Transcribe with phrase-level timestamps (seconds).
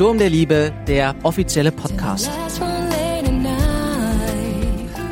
[0.00, 2.30] Sturm der Liebe, der offizielle Podcast.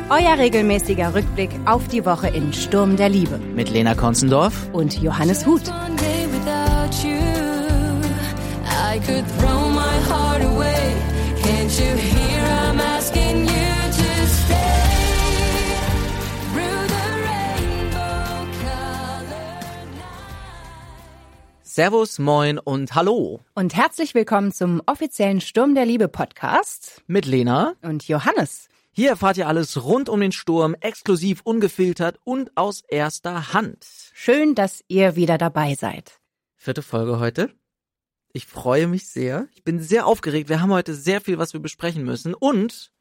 [0.09, 3.37] Euer regelmäßiger Rückblick auf die Woche in Sturm der Liebe.
[3.53, 5.67] Mit Lena Konzendorf Und Johannes Huth.
[5.67, 7.19] One day without you,
[8.65, 10.95] I could throw my heart away.
[11.43, 12.18] Can't you hear
[21.79, 23.39] Servus, moin und hallo.
[23.55, 27.01] Und herzlich willkommen zum offiziellen Sturm der Liebe Podcast.
[27.07, 27.75] Mit Lena.
[27.81, 28.67] Und Johannes.
[28.91, 33.87] Hier erfahrt ihr alles rund um den Sturm, exklusiv, ungefiltert und aus erster Hand.
[34.13, 36.19] Schön, dass ihr wieder dabei seid.
[36.57, 37.49] Vierte Folge heute.
[38.33, 39.47] Ich freue mich sehr.
[39.55, 40.49] Ich bin sehr aufgeregt.
[40.49, 42.33] Wir haben heute sehr viel, was wir besprechen müssen.
[42.33, 42.91] Und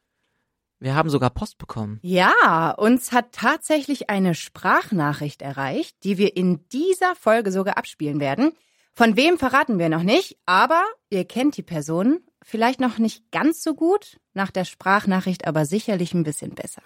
[0.78, 1.98] wir haben sogar Post bekommen.
[2.02, 8.52] Ja, uns hat tatsächlich eine Sprachnachricht erreicht, die wir in dieser Folge sogar abspielen werden.
[8.98, 13.62] Von wem verraten wir noch nicht, aber ihr kennt die Person vielleicht noch nicht ganz
[13.62, 16.82] so gut, nach der Sprachnachricht aber sicherlich ein bisschen besser.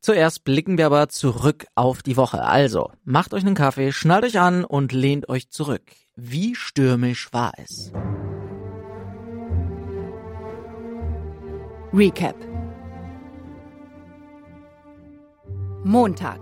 [0.00, 2.44] Zuerst blicken wir aber zurück auf die Woche.
[2.44, 5.82] Also, macht euch einen Kaffee, schnallt euch an und lehnt euch zurück.
[6.14, 7.90] Wie stürmisch war es?
[11.92, 12.36] Recap.
[15.82, 16.38] Montag.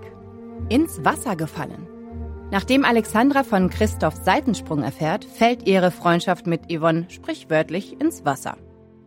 [0.68, 1.87] Ins Wasser gefallen.
[2.50, 8.56] Nachdem Alexandra von Christophs Seitensprung erfährt, fällt ihre Freundschaft mit Yvonne sprichwörtlich ins Wasser.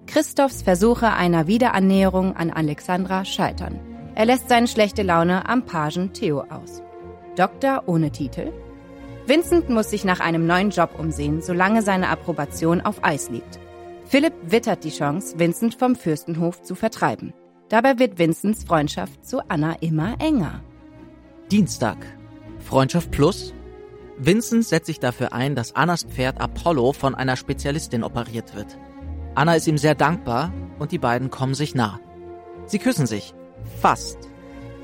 [0.05, 3.79] Christophs Versuche einer Wiederannäherung an Alexandra scheitern.
[4.13, 6.83] Er lässt seine schlechte Laune am Pagen Theo aus.
[7.35, 8.51] Doktor ohne Titel?
[9.25, 13.59] Vincent muss sich nach einem neuen Job umsehen, solange seine Approbation auf Eis liegt.
[14.05, 17.33] Philipp wittert die Chance, Vincent vom Fürstenhof zu vertreiben.
[17.69, 20.61] Dabei wird Vincents Freundschaft zu Anna immer enger.
[21.49, 21.97] Dienstag.
[22.71, 23.53] Freundschaft Plus.
[24.17, 28.77] Vincent setzt sich dafür ein, dass Annas Pferd Apollo von einer Spezialistin operiert wird.
[29.35, 31.99] Anna ist ihm sehr dankbar und die beiden kommen sich nah.
[32.67, 33.33] Sie küssen sich.
[33.81, 34.19] Fast.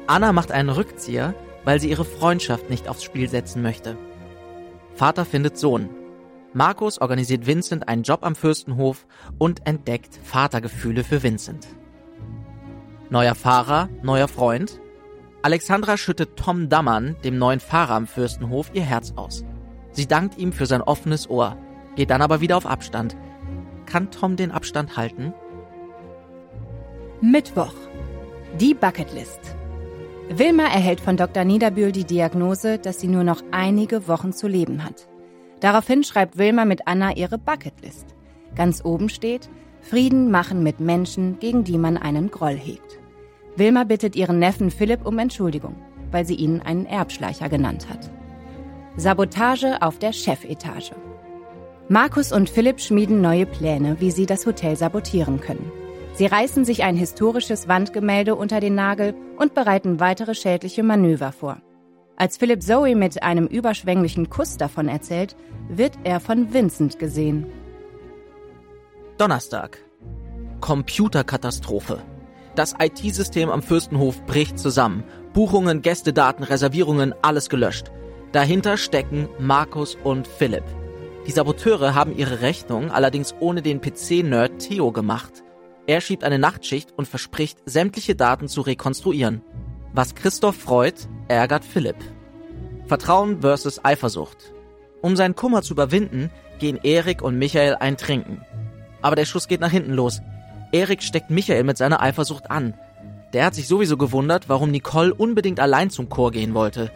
[0.05, 1.33] Anna macht einen Rückzieher,
[1.63, 3.97] weil sie ihre Freundschaft nicht aufs Spiel setzen möchte.
[4.93, 5.89] Vater findet Sohn.
[6.51, 11.67] Markus organisiert Vincent einen Job am Fürstenhof und entdeckt Vatergefühle für Vincent.
[13.09, 14.81] Neuer Fahrer, neuer Freund.
[15.47, 19.45] Alexandra schüttet Tom Dammann, dem neuen Fahrer am Fürstenhof, ihr Herz aus.
[19.93, 21.55] Sie dankt ihm für sein offenes Ohr,
[21.95, 23.15] geht dann aber wieder auf Abstand.
[23.85, 25.33] Kann Tom den Abstand halten?
[27.21, 27.71] Mittwoch.
[28.59, 29.39] Die Bucketlist.
[30.27, 31.45] Wilma erhält von Dr.
[31.45, 35.07] Niederbühl die Diagnose, dass sie nur noch einige Wochen zu leben hat.
[35.61, 38.07] Daraufhin schreibt Wilma mit Anna ihre Bucketlist.
[38.53, 39.47] Ganz oben steht
[39.79, 42.96] Frieden machen mit Menschen, gegen die man einen Groll hegt.
[43.57, 45.75] Wilma bittet ihren Neffen Philipp um Entschuldigung,
[46.11, 48.09] weil sie ihn einen Erbschleicher genannt hat.
[48.95, 50.91] Sabotage auf der Chefetage.
[51.89, 55.71] Markus und Philipp schmieden neue Pläne, wie sie das Hotel sabotieren können.
[56.13, 61.57] Sie reißen sich ein historisches Wandgemälde unter den Nagel und bereiten weitere schädliche Manöver vor.
[62.15, 65.35] Als Philipp Zoe mit einem überschwänglichen Kuss davon erzählt,
[65.69, 67.45] wird er von Vincent gesehen.
[69.17, 69.77] Donnerstag.
[70.59, 72.01] Computerkatastrophe.
[72.57, 75.03] Das IT-System am Fürstenhof bricht zusammen.
[75.31, 77.91] Buchungen, Gästedaten, Reservierungen, alles gelöscht.
[78.31, 80.63] Dahinter stecken Markus und Philipp.
[81.27, 85.43] Die Saboteure haben ihre Rechnung allerdings ohne den PC-Nerd Theo gemacht.
[85.85, 89.43] Er schiebt eine Nachtschicht und verspricht, sämtliche Daten zu rekonstruieren.
[89.93, 91.97] Was Christoph freut, ärgert Philipp.
[92.87, 94.51] Vertrauen versus Eifersucht.
[95.03, 98.41] Um seinen Kummer zu überwinden, gehen Erik und Michael ein Trinken.
[99.03, 100.21] Aber der Schuss geht nach hinten los.
[100.71, 102.73] Erik steckt Michael mit seiner Eifersucht an.
[103.33, 106.91] Der hat sich sowieso gewundert, warum Nicole unbedingt allein zum Chor gehen wollte.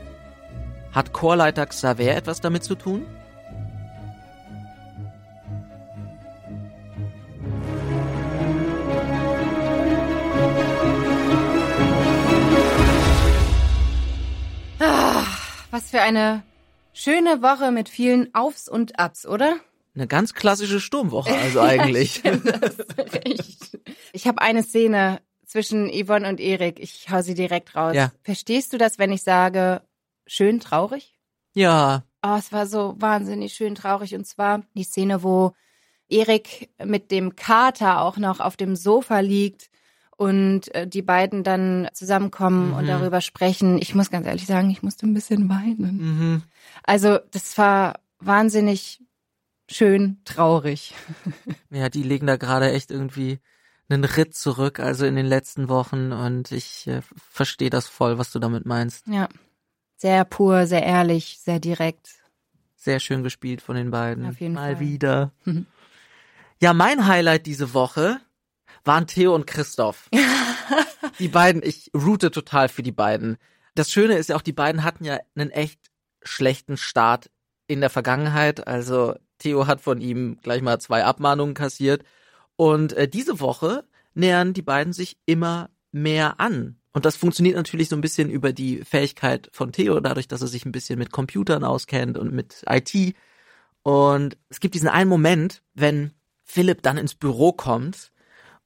[0.92, 3.06] Hat Chorleiter Xaver etwas damit zu tun?
[15.72, 16.44] Was für eine
[16.92, 19.56] schöne Woche mit vielen Aufs und Abs, oder?
[19.94, 22.22] Eine ganz klassische Sturmwoche also eigentlich.
[24.14, 26.80] Ich habe eine Szene zwischen Yvonne und Erik.
[26.80, 27.96] Ich hau sie direkt raus.
[27.96, 28.12] Ja.
[28.24, 29.82] Verstehst du das, wenn ich sage,
[30.28, 31.18] schön traurig?
[31.54, 34.14] Ja, Oh, es war so wahnsinnig schön traurig.
[34.14, 35.54] Und zwar die Szene, wo
[36.08, 39.72] Erik mit dem Kater auch noch auf dem Sofa liegt
[40.18, 42.90] und äh, die beiden dann zusammenkommen und Mhm.
[42.90, 43.80] darüber sprechen.
[43.82, 45.98] Ich muss ganz ehrlich sagen, ich musste ein bisschen weinen.
[45.98, 46.44] mhm.
[46.84, 49.02] Also, das war wahnsinnig
[49.72, 50.94] schön traurig.
[51.70, 53.40] ja, die legen da gerade echt irgendwie
[53.90, 58.32] einen Ritt zurück, also in den letzten Wochen und ich äh, verstehe das voll, was
[58.32, 59.08] du damit meinst.
[59.08, 59.28] Ja.
[59.98, 62.10] Sehr pur, sehr ehrlich, sehr direkt.
[62.76, 64.26] Sehr schön gespielt von den beiden.
[64.26, 64.80] Auf jeden Mal Fall.
[64.80, 65.32] wieder.
[65.46, 65.66] Mhm.
[66.64, 68.22] Ja, mein Highlight diese Woche
[68.84, 70.12] waren Theo und Christoph.
[71.18, 73.38] die beiden, ich route total für die beiden.
[73.74, 75.80] Das Schöne ist ja auch, die beiden hatten ja einen echt
[76.22, 77.32] schlechten Start
[77.66, 78.68] in der Vergangenheit.
[78.68, 82.04] Also Theo hat von ihm gleich mal zwei Abmahnungen kassiert.
[82.56, 83.84] Und äh, diese Woche
[84.14, 86.78] nähern die beiden sich immer mehr an.
[86.94, 90.48] Und das funktioniert natürlich so ein bisschen über die Fähigkeit von Theo, dadurch, dass er
[90.48, 93.16] sich ein bisschen mit Computern auskennt und mit IT.
[93.84, 96.12] Und es gibt diesen einen Moment, wenn
[96.44, 98.12] Philipp dann ins Büro kommt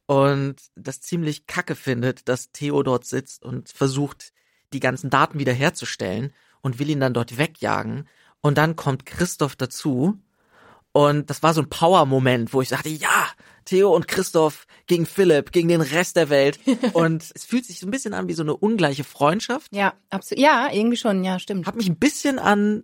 [0.08, 4.34] und das ziemlich kacke findet, dass Theo dort sitzt und versucht,
[4.74, 8.08] die ganzen Daten wiederherzustellen und will ihn dann dort wegjagen.
[8.42, 10.20] Und dann kommt Christoph dazu.
[10.96, 13.28] Und das war so ein Power-Moment, wo ich sagte, ja,
[13.66, 16.58] Theo und Christoph gegen Philipp, gegen den Rest der Welt.
[16.94, 19.76] Und es fühlt sich so ein bisschen an wie so eine ungleiche Freundschaft.
[19.76, 20.42] Ja, absolut.
[20.42, 21.68] Ja, irgendwie schon, ja, stimmt.
[21.68, 22.84] Hat mich ein bisschen an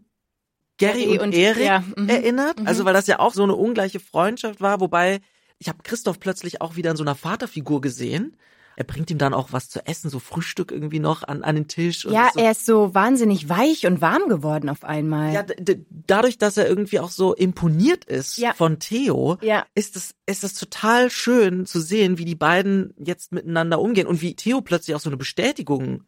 [0.78, 2.60] Gary, Gary und, und- Erik ja, mhm, erinnert.
[2.60, 2.68] mhm.
[2.68, 5.22] Also weil das ja auch so eine ungleiche Freundschaft war, wobei
[5.58, 8.36] ich habe Christoph plötzlich auch wieder in so einer Vaterfigur gesehen.
[8.78, 11.68] Er bringt ihm dann auch was zu essen, so Frühstück irgendwie noch an, an den
[11.68, 12.06] Tisch.
[12.06, 12.40] Und Ja, so.
[12.40, 15.34] er ist so wahnsinnig weich und warm geworden auf einmal.
[15.34, 15.44] ja,
[15.90, 18.54] dadurch, dass er irgendwie auch so imponiert ist Ja.
[18.54, 19.66] von Theo, Ja.
[19.76, 24.22] ist es ist es total schön zu sehen, wie die beiden jetzt miteinander umgehen und
[24.22, 26.04] wie Theo plötzlich auch so eine Bestätigung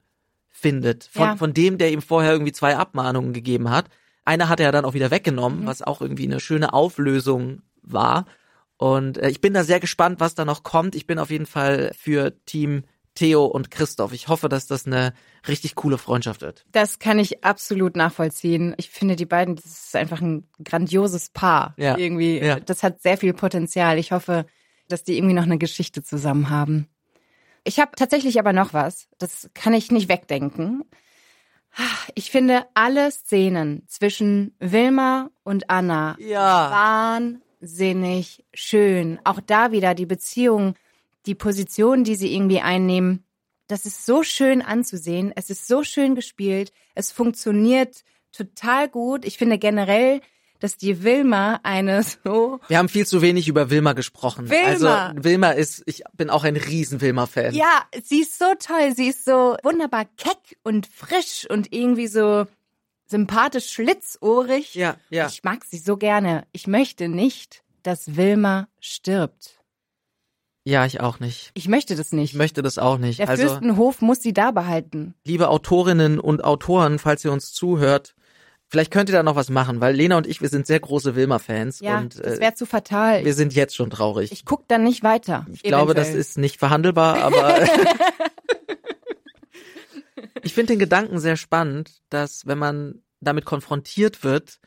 [0.50, 1.36] findet von Ja.
[1.36, 3.86] von dem, der ihm vorher irgendwie zwei Abmahnungen gegeben hat.
[4.26, 5.66] Eine hat er dann auch wieder weggenommen, Mhm.
[5.66, 8.26] was auch irgendwie eine schöne Auflösung war.
[8.84, 10.94] Und äh, ich bin da sehr gespannt, was da noch kommt.
[10.94, 12.84] Ich bin auf jeden Fall für Team
[13.16, 14.12] Theo und Christoph.
[14.12, 15.14] Ich hoffe, dass das eine
[15.48, 16.66] richtig coole Freundschaft wird.
[16.74, 18.74] Das kann ich absolut nachvollziehen.
[18.78, 21.76] Ich finde, die beiden, das ist einfach ein grandioses Paar.
[21.78, 21.98] Ja.
[21.98, 22.60] Irgendwie, Ja.
[22.60, 23.98] das hat sehr viel Potenzial.
[24.00, 24.46] Ich hoffe,
[24.90, 26.90] dass die irgendwie noch eine Geschichte zusammen haben.
[27.64, 29.08] Ich habe tatsächlich aber noch was.
[29.18, 30.84] Das kann ich nicht wegdenken.
[32.16, 36.70] Ich finde alle Szenen zwischen Wilma und Anna Ja.
[37.64, 39.20] Wahnsinnig schön.
[39.24, 40.76] Auch da wieder die Beziehung,
[41.26, 43.24] die Position, die sie irgendwie einnehmen.
[43.68, 45.32] Das ist so schön anzusehen.
[45.36, 46.74] Es ist so schön gespielt.
[46.94, 49.24] Es funktioniert total gut.
[49.24, 50.20] Ich finde generell,
[50.60, 54.50] dass die Wilma eine so Wir haben viel zu wenig über Wilma gesprochen.
[54.50, 55.08] Wilma!
[55.08, 57.54] Also Wilma ist, ich bin auch ein riesen Wilma-Fan.
[57.54, 58.94] Ja, sie ist so toll.
[58.96, 62.46] Sie ist so wunderbar keck und frisch und irgendwie so
[63.14, 64.74] sympathisch schlitzohrig.
[64.74, 65.28] Ja, ja.
[65.28, 66.46] Ich mag sie so gerne.
[66.52, 69.60] Ich möchte nicht, dass Wilma stirbt.
[70.66, 71.52] Ja, ich auch nicht.
[71.54, 72.32] Ich möchte das nicht.
[72.32, 73.20] Ich möchte das auch nicht.
[73.20, 75.14] Der also, Fürstenhof muss sie da behalten.
[75.26, 78.16] liebe Autorinnen und Autoren, falls ihr uns zuhört,
[78.68, 81.16] vielleicht könnt ihr da noch was machen, weil Lena und ich, wir sind sehr große
[81.16, 83.24] Wilma-Fans Ja, und das äh, wäre zu fatal.
[83.26, 84.32] wir sind jetzt schon traurig.
[84.32, 85.46] Ich guck dann nicht weiter.
[85.52, 86.22] Ich glaube, das Eventuell.
[86.22, 87.60] ist nicht verhandelbar, aber
[90.44, 94.60] ich finde den Gedanken sehr spannend, dass wenn man damit konfrontiert wird,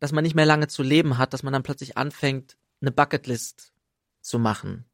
[0.00, 3.72] dass man nicht mehr lange zu leben hat, dass man dann plötzlich anfängt, eine Bucketlist
[4.20, 4.84] zu machen.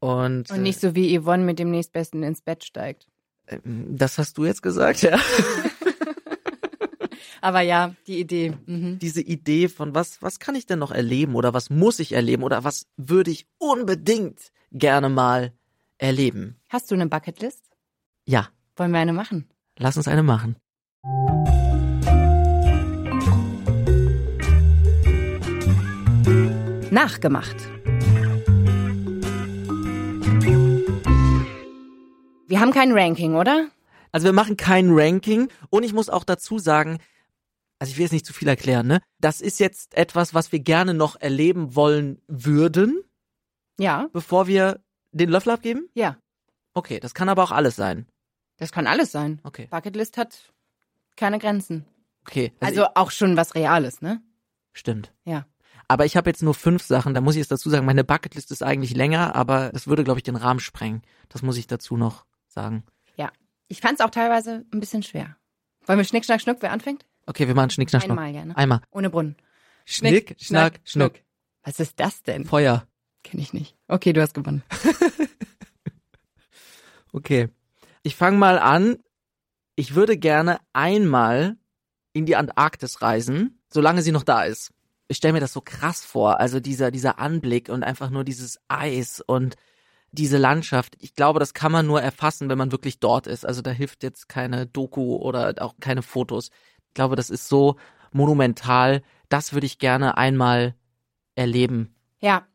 [0.00, 3.06] Und, Und nicht so wie Yvonne mit dem nächstbesten ins Bett steigt.
[3.46, 5.18] äh, das hast du jetzt gesagt, ja.
[7.40, 8.54] Aber ja, die Idee.
[8.66, 8.98] Mhm.
[8.98, 12.42] Diese Idee von was, was kann ich denn noch erleben oder was muss ich erleben
[12.42, 15.52] oder was würde ich unbedingt gerne mal
[15.98, 16.56] erleben?
[16.68, 17.64] Hast du eine Bucketlist?
[18.24, 18.48] Ja,
[18.78, 19.48] Wollen wir eine machen?
[19.80, 20.56] lass uns eine machen.
[26.90, 27.56] Nachgemacht.
[32.46, 33.68] Wir haben kein Ranking, oder?
[34.10, 36.98] Also wir machen kein Ranking und ich muss auch dazu sagen,
[37.78, 39.00] also ich will jetzt nicht zu viel erklären, ne?
[39.20, 43.02] Das ist jetzt etwas, was wir gerne noch erleben wollen würden,
[43.78, 44.80] Ja, bevor wir
[45.12, 45.88] den Löffel abgeben?
[45.94, 46.16] ja.
[46.74, 48.06] Okay, das kann aber auch alles sein.
[48.58, 49.40] Das kann alles sein.
[49.44, 49.66] Okay.
[49.70, 50.52] Bucketlist hat
[51.16, 51.86] keine Grenzen.
[52.26, 52.52] Okay.
[52.60, 54.22] Also auch schon was Reales, ne?
[54.78, 55.12] stimmt.
[55.24, 55.46] Ja.
[55.88, 58.50] Aber ich habe jetzt nur fünf Sachen, da muss ich jetzt dazu sagen, meine Bucketlist
[58.50, 61.02] ist eigentlich länger, aber es würde, glaube ich, den Rahmen sprengen.
[61.28, 62.84] Das muss ich dazu noch sagen.
[63.16, 63.30] Ja.
[63.68, 65.36] Ich fand's auch teilweise ein bisschen schwer.
[65.86, 67.06] Wollen wir Schnick, Schnack, Schnuck, wer anfängt?
[67.26, 68.18] Okay, wir machen Schnick, Schnack, Schnuck.
[68.18, 68.56] Einmal gerne.
[68.56, 68.80] Einmal.
[68.90, 69.36] Ohne Brunnen.
[69.84, 71.14] Schnick, Schnack, Schnuck.
[71.62, 72.44] Was ist das denn?
[72.44, 72.86] Feuer.
[73.24, 73.76] Kenn ich nicht.
[73.88, 74.62] Okay, du hast gewonnen.
[77.12, 77.48] Okay.
[78.08, 78.96] Ich fange mal an.
[79.76, 81.58] Ich würde gerne einmal
[82.14, 84.72] in die Antarktis reisen, solange sie noch da ist.
[85.08, 88.60] Ich stelle mir das so krass vor, also dieser dieser Anblick und einfach nur dieses
[88.66, 89.56] Eis und
[90.10, 90.96] diese Landschaft.
[91.00, 93.44] Ich glaube, das kann man nur erfassen, wenn man wirklich dort ist.
[93.44, 96.48] Also da hilft jetzt keine Doku oder auch keine Fotos.
[96.86, 97.76] Ich glaube, das ist so
[98.10, 99.02] monumental.
[99.28, 100.74] Das würde ich gerne einmal
[101.34, 101.94] erleben.
[102.20, 102.46] Ja,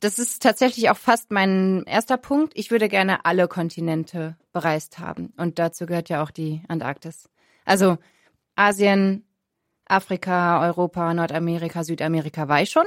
[0.00, 2.52] das ist tatsächlich auch fast mein erster Punkt.
[2.56, 5.32] Ich würde gerne alle Kontinente bereist haben.
[5.36, 7.28] Und dazu gehört ja auch die Antarktis.
[7.64, 7.98] Also
[8.56, 9.24] Asien,
[9.86, 12.86] Afrika, Europa, Nordamerika, Südamerika war ich schon.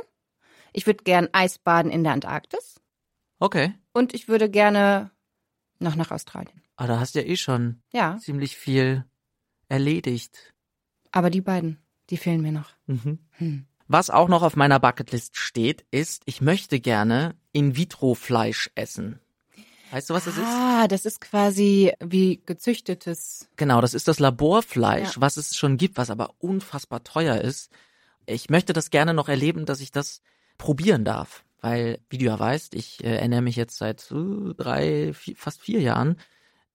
[0.73, 2.79] Ich würde gern Eisbaden in der Antarktis.
[3.39, 3.73] Okay.
[3.93, 5.11] Und ich würde gerne
[5.79, 6.61] noch nach Australien.
[6.75, 9.05] Aber da hast du ja eh schon Ja, ziemlich viel
[9.69, 10.53] erledigt.
[11.11, 11.77] aber die beiden,
[12.09, 12.71] die fehlen mir noch.
[12.87, 13.19] Mhm.
[13.37, 13.67] Hm.
[13.87, 19.19] Was auch noch auf meiner Bucketlist steht, ist, ich möchte gerne In-vitro-Fleisch essen.
[19.91, 20.43] Weißt du, was das ist?
[20.45, 23.47] Ah, das ist quasi wie gezüchtetes.
[23.57, 25.21] Genau, das ist das Laborfleisch, Ja.
[25.21, 27.69] was es schon gibt, was aber unfassbar teuer ist.
[28.25, 30.21] Ich möchte das gerne noch erleben, dass ich das
[30.57, 31.43] probieren darf.
[31.61, 35.61] Weil, wie du ja weißt, ich äh, ernähre mich jetzt seit äh, drei, vier, fast
[35.61, 36.17] vier Jahren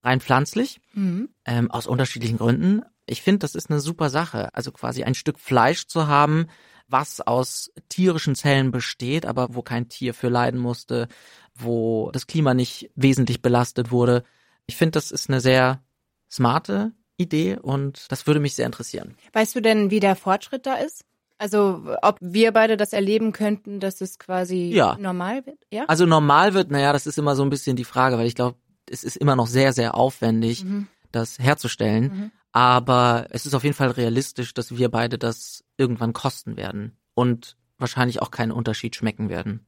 [0.04, 1.28] rein pflanzlich, Mhm.
[1.44, 2.82] ähm, aus unterschiedlichen Gründen.
[3.06, 4.54] Ich finde, das ist eine super Sache.
[4.54, 6.46] Also quasi ein Stück Fleisch zu haben,
[6.88, 11.08] was aus tierischen Zellen besteht, aber wo kein Tier für leiden musste,
[11.54, 14.24] wo das Klima nicht wesentlich belastet wurde.
[14.66, 15.82] Ich finde, das ist eine sehr
[16.30, 19.16] smarte Idee und das würde mich sehr interessieren.
[19.32, 21.04] Weißt du denn, wie der Fortschritt da ist?
[21.40, 24.96] Also, ob wir beide das erleben könnten, dass es quasi Ja.
[24.98, 25.58] normal wird?
[25.72, 25.84] Ja.
[25.86, 28.56] Also normal wird, naja, das ist immer so ein bisschen die Frage, weil ich glaube,
[28.90, 30.88] es ist immer noch sehr, sehr aufwendig, Mhm.
[31.12, 32.04] das herzustellen.
[32.04, 32.30] Mhm.
[32.52, 37.56] Aber es ist auf jeden Fall realistisch, dass wir beide das irgendwann kosten werden und
[37.78, 39.66] wahrscheinlich auch keinen Unterschied schmecken werden.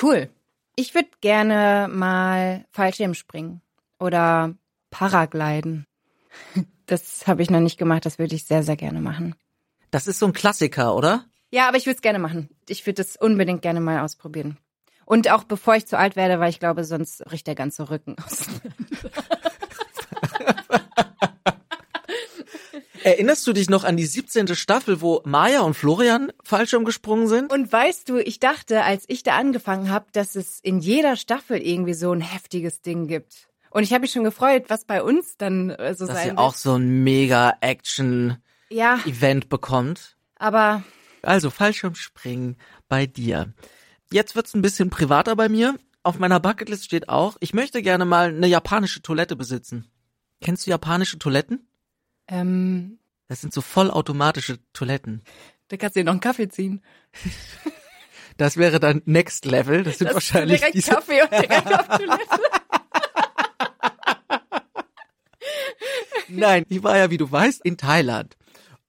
[0.00, 0.28] Cool.
[0.74, 3.62] Ich würde gerne mal Fallschirm springen
[3.98, 4.54] oder
[4.90, 5.86] Paragliden.
[6.88, 9.34] Das habe ich noch nicht gemacht, das würde ich sehr, sehr gerne machen.
[9.90, 11.24] Das ist so ein Klassiker, oder?
[11.50, 12.48] Ja, aber ich würde es gerne machen.
[12.68, 14.56] Ich würde das unbedingt gerne mal ausprobieren.
[15.04, 18.16] Und auch bevor ich zu alt werde, weil ich glaube, sonst bricht der ganze Rücken
[18.24, 18.46] aus.
[23.06, 24.56] Erinnerst du dich noch an die 17.
[24.56, 27.52] Staffel, wo Maya und Florian Fallschirm gesprungen sind?
[27.52, 31.56] Und weißt du, ich dachte, als ich da angefangen habe, dass es in jeder Staffel
[31.58, 33.46] irgendwie so ein heftiges Ding gibt.
[33.70, 36.38] Und ich habe mich schon gefreut, was bei uns dann äh, so Dass sein ihr
[36.40, 36.58] auch wird.
[36.60, 38.40] so ein mega Action-Event
[39.44, 40.16] Ja, bekommt.
[40.34, 40.82] aber
[41.22, 42.56] Also Fallschirmspringen
[42.88, 43.54] bei dir.
[44.12, 45.76] Jetzt wird's ein bisschen privater bei mir.
[46.02, 49.88] Auf meiner Bucketlist steht auch, ich möchte gerne mal eine japanische Toilette besitzen.
[50.40, 51.68] Kennst du japanische Toiletten?
[52.28, 55.22] Ähm, Das sind so vollautomatische Toiletten.
[55.68, 56.82] da kannst du dir noch einen Kaffee ziehen.
[58.38, 59.82] Das wäre dann Next Level.
[59.82, 62.40] Das sind Das wahrscheinlich direkt diese, Kaffee und direkt auf Toilette.
[66.28, 68.36] Nein, ich war ja, wie du weißt, in Thailand.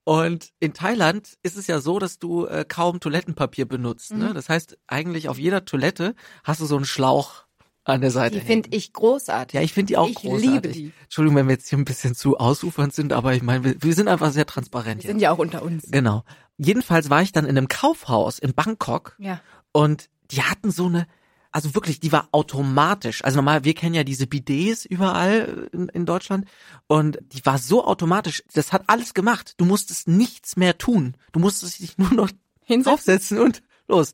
[0.04, 4.12] Und in Thailand ist es ja so, dass du äh, kaum Toilettenpapier benutzt.
[4.12, 4.18] Mhm.
[4.18, 4.34] Ne?
[4.34, 6.14] Das heißt, eigentlich auf jeder Toilette
[6.44, 7.44] hast du so einen Schlauch
[7.88, 8.38] an der Seite.
[8.38, 9.54] Die finde ich großartig.
[9.54, 10.50] Ja, ich finde die auch Ich großartig.
[10.50, 10.92] liebe die.
[11.04, 13.94] Entschuldigung, wenn wir jetzt hier ein bisschen zu ausufernd sind, aber ich meine, wir, wir
[13.94, 15.12] sind einfach sehr transparent Die hier.
[15.14, 15.84] sind ja auch unter uns.
[15.90, 16.24] Genau.
[16.58, 19.40] Jedenfalls war ich dann in einem Kaufhaus in Bangkok Ja.
[19.72, 21.06] und die hatten so eine,
[21.52, 23.24] also wirklich, die war automatisch.
[23.24, 26.46] Also normal, wir kennen ja diese Bidets überall in, in Deutschland
[26.88, 28.42] und die war so automatisch.
[28.52, 29.54] Das hat alles gemacht.
[29.56, 31.14] Du musstest nichts mehr tun.
[31.32, 32.28] Du musstest dich nur noch
[32.64, 32.92] Hinsetzen?
[32.92, 34.12] aufsetzen und los.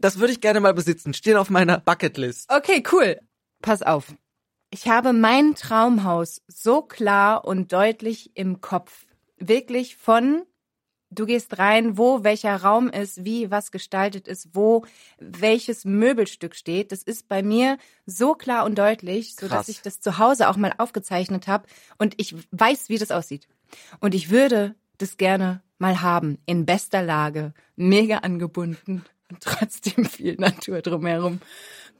[0.00, 1.14] Das würde ich gerne mal besitzen.
[1.14, 2.50] Steht auf meiner Bucketlist.
[2.52, 3.18] Okay, cool.
[3.62, 4.14] Pass auf.
[4.70, 9.06] Ich habe mein Traumhaus so klar und deutlich im Kopf.
[9.38, 10.42] Wirklich von,
[11.10, 14.84] du gehst rein, wo welcher Raum ist, wie was gestaltet ist, wo
[15.18, 16.90] welches Möbelstück steht.
[16.90, 19.66] Das ist bei mir so klar und deutlich, so Krass.
[19.66, 21.66] dass ich das zu Hause auch mal aufgezeichnet habe
[21.98, 23.46] und ich weiß, wie das aussieht.
[24.00, 30.36] Und ich würde das gerne mal haben, in bester Lage, mega angebunden und trotzdem viel
[30.36, 31.40] Natur drumherum.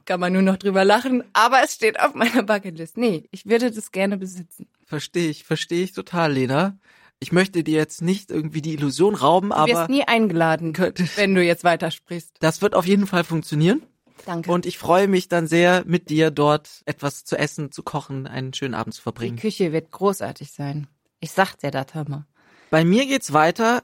[0.04, 2.96] Kann man nur noch drüber lachen, aber es steht auf meiner Bucketlist.
[2.96, 4.68] Nee, ich würde das gerne besitzen.
[4.84, 6.78] Verstehe ich, verstehe ich total, Lena.
[7.18, 10.74] Ich möchte dir jetzt nicht irgendwie die Illusion rauben, Du aber wirst nie eingeladen,
[11.16, 12.36] wenn du jetzt weitersprichst.
[12.40, 13.82] das wird auf jeden Fall funktionieren.
[14.24, 14.50] Danke.
[14.50, 18.52] Und ich freue mich dann sehr, mit dir dort etwas zu essen, zu kochen, einen
[18.52, 19.38] schönen Abend zu die verbringen.
[19.38, 20.88] Küche wird großartig sein.
[21.20, 22.26] Ich sag dir das immer.
[22.70, 23.82] Bei mir geht's weiter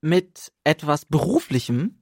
[0.00, 2.01] mit etwas Beruflichem.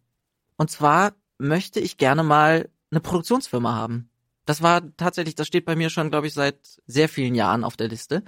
[0.60, 4.10] Und zwar möchte ich gerne mal eine Produktionsfirma haben.
[4.44, 7.78] Das war tatsächlich, das steht bei mir schon, glaube ich, seit sehr vielen Jahren auf
[7.78, 8.24] der Liste,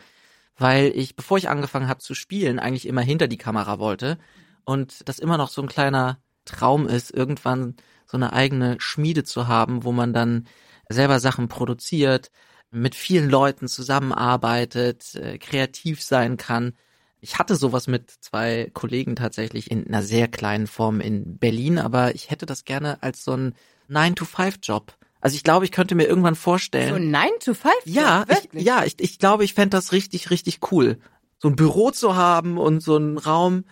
[0.56, 4.18] weil ich, bevor ich angefangen habe zu spielen, eigentlich immer hinter die Kamera wollte
[4.64, 9.46] und das immer noch so ein kleiner Traum ist, irgendwann so eine eigene Schmiede zu
[9.46, 10.46] haben, wo man dann
[10.88, 12.30] selber Sachen produziert,
[12.70, 16.78] mit vielen Leuten zusammenarbeitet, äh, kreativ sein kann.
[17.24, 22.16] Ich hatte sowas mit zwei Kollegen tatsächlich in einer sehr kleinen Form in Berlin, aber
[22.16, 23.54] ich hätte das gerne als so ein
[23.88, 24.92] 9-to-5-Job.
[25.20, 26.88] Also ich glaube, ich könnte mir irgendwann vorstellen.
[26.88, 27.72] So 9 to 5?
[27.84, 28.64] Ja, ich, wirklich.
[28.64, 30.98] ja, ich, ich glaube, ich fänd das richtig, richtig cool.
[31.38, 33.66] So ein Büro zu haben und so einen Raum,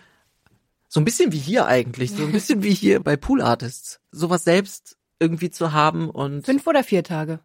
[0.87, 3.99] so ein bisschen wie hier eigentlich, so ein bisschen wie hier bei Pool Artists.
[4.11, 7.41] Sowas selbst irgendwie zu haben und Fünf oder vier Tage?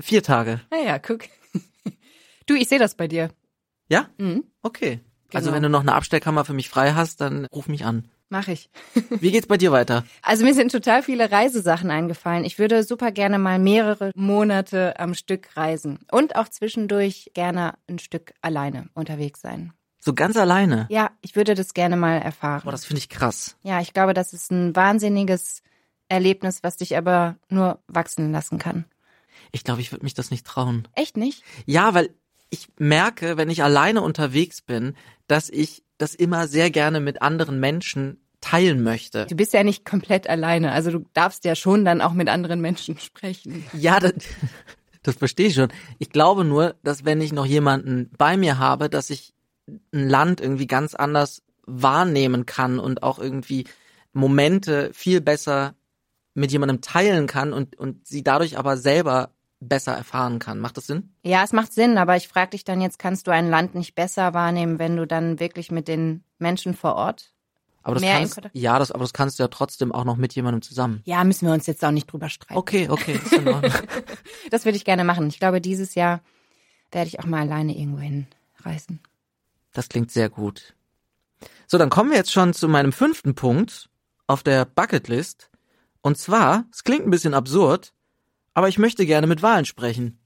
[0.00, 0.60] vier Tage.
[0.72, 1.20] Naja, guck.
[2.46, 3.30] Du, ich sehe das bei dir.
[3.90, 4.08] Ja?
[4.18, 4.44] Mhm.
[4.62, 5.00] Okay.
[5.34, 5.56] Also Genau.
[5.56, 8.08] wenn du noch eine Abstellkammer für mich frei hast, dann ruf mich an.
[8.32, 8.70] Mach ich.
[9.20, 10.04] Wie geht's bei dir weiter?
[10.22, 12.44] Also mir sind total viele Reisesachen eingefallen.
[12.44, 17.98] Ich würde super gerne mal mehrere Monate am Stück reisen und auch zwischendurch gerne ein
[17.98, 19.72] Stück alleine unterwegs sein.
[19.98, 20.86] So ganz alleine.
[20.90, 22.62] Ja, ich würde das gerne mal erfahren.
[22.64, 23.56] Boah, das finde ich krass.
[23.62, 25.62] ja, ich glaube, das ist ein wahnsinniges
[26.08, 28.84] Erlebnis, was dich aber nur wachsen lassen kann.
[29.52, 30.86] Ich glaube, ich würde mich das nicht trauen.
[30.94, 31.42] Echt nicht?
[31.66, 32.10] Ja, weil
[32.50, 37.60] ich merke, wenn ich alleine unterwegs bin, dass ich das immer sehr gerne mit anderen
[37.60, 39.26] Menschen teilen möchte.
[39.26, 40.72] Du bist ja nicht komplett alleine.
[40.72, 43.64] Also du darfst ja schon dann auch mit anderen Menschen sprechen.
[43.72, 44.14] Ja, das,
[45.02, 45.72] das verstehe ich schon.
[45.98, 49.34] Ich glaube nur, dass wenn ich noch jemanden bei mir habe, dass ich
[49.92, 53.66] ein Land irgendwie ganz anders wahrnehmen kann und auch irgendwie
[54.12, 55.74] Momente viel besser
[56.34, 59.30] mit jemandem teilen kann und, und sie dadurch aber selber
[59.60, 60.58] besser erfahren kann.
[60.58, 61.14] Macht das Sinn?
[61.22, 63.94] Ja, es macht Sinn, aber ich frage dich dann jetzt, kannst du ein Land nicht
[63.94, 67.32] besser wahrnehmen, wenn du dann wirklich mit den Menschen vor Ort?
[67.82, 70.34] Aber das Mehr kannst, ja, das, aber das kannst du ja trotzdem auch noch mit
[70.34, 71.00] jemandem zusammen.
[71.04, 72.58] Ja, müssen wir uns jetzt auch nicht drüber streiten.
[72.58, 73.18] Okay, okay.
[74.50, 75.28] Das würde ich gerne machen.
[75.28, 76.20] Ich glaube, dieses Jahr
[76.92, 79.00] werde ich auch mal alleine irgendwo hinreisen.
[79.72, 80.74] Das klingt sehr gut.
[81.66, 83.88] So, dann kommen wir jetzt schon zu meinem fünften Punkt
[84.26, 85.50] auf der Bucketlist.
[86.02, 87.92] Und zwar, es klingt ein bisschen absurd,
[88.54, 90.18] aber ich möchte gerne mit Wahlen sprechen.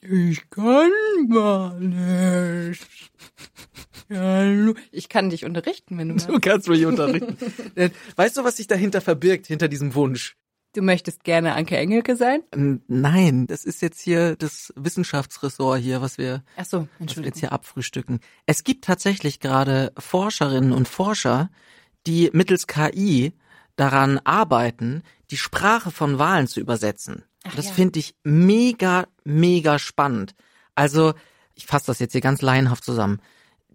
[0.00, 0.90] Ich kann
[1.28, 2.86] mal nicht.
[4.92, 6.42] Ich kann dich unterrichten, wenn du Du magst.
[6.42, 7.36] kannst mich unterrichten.
[8.16, 10.36] Weißt du, was sich dahinter verbirgt, hinter diesem Wunsch?
[10.74, 12.42] Du möchtest gerne Anke Engelke sein?
[12.86, 17.40] Nein, das ist jetzt hier das Wissenschaftsressort hier, was wir, Ach so, was wir jetzt
[17.40, 18.20] hier abfrühstücken.
[18.44, 21.50] Es gibt tatsächlich gerade Forscherinnen und Forscher,
[22.06, 23.32] die mittels KI
[23.76, 27.24] daran arbeiten, die Sprache von Wahlen zu übersetzen.
[27.44, 27.72] Ach das ja.
[27.72, 30.34] finde ich mega, mega spannend.
[30.74, 31.14] Also,
[31.54, 33.20] ich fasse das jetzt hier ganz laienhaft zusammen.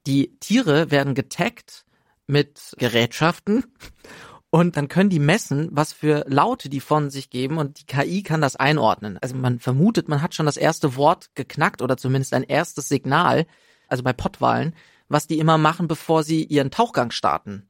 [0.06, 1.86] Die Tiere werden getaggt
[2.28, 3.66] mit Gerätschaften
[4.50, 8.24] und dann können die messen, was für Laute die von sich geben und die KI
[8.24, 9.18] kann das einordnen.
[9.22, 13.46] Also man vermutet, man hat schon das erste Wort geknackt oder zumindest ein erstes Signal,
[13.88, 14.76] also bei Pottwalen,
[15.08, 17.70] was die immer machen, bevor sie ihren Tauchgang starten.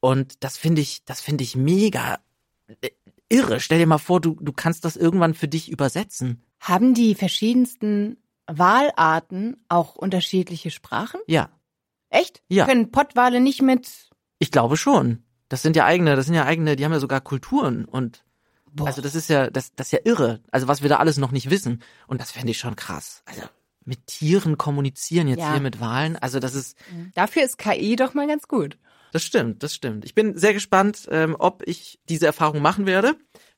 [0.00, 2.18] Und das finde ich, das finde ich mega
[2.80, 2.90] äh,
[3.28, 3.60] irre.
[3.60, 6.42] Stell dir mal vor, du, du kannst das irgendwann für dich übersetzen.
[6.60, 11.20] Haben die verschiedensten Wahlarten auch unterschiedliche Sprachen?
[11.26, 11.50] Ja,
[12.12, 12.42] Echt?
[12.48, 12.66] Ja.
[12.66, 14.10] Können Pottwale nicht mit.
[14.40, 15.22] ich glaube schon.
[15.48, 18.24] Das sind ja eigene, das sind ja eigene, die haben ja sogar Kulturen und
[18.72, 18.86] Boah.
[18.88, 20.40] also das ist ja, das, das ist ja irre.
[20.50, 21.82] Also was wir da alles noch nicht wissen.
[22.08, 23.22] Und das fände ich schon krass.
[23.26, 23.42] Also
[23.84, 25.52] mit Tieren kommunizieren jetzt Ja.
[25.52, 26.16] hier mit Wahlen.
[26.16, 26.76] Also das ist,
[27.14, 28.76] Dafür ist KI doch mal ganz gut.
[29.12, 30.04] Das stimmt, das stimmt.
[30.04, 33.16] Ich bin sehr gespannt, ähm, ob ich diese Erfahrung machen werde.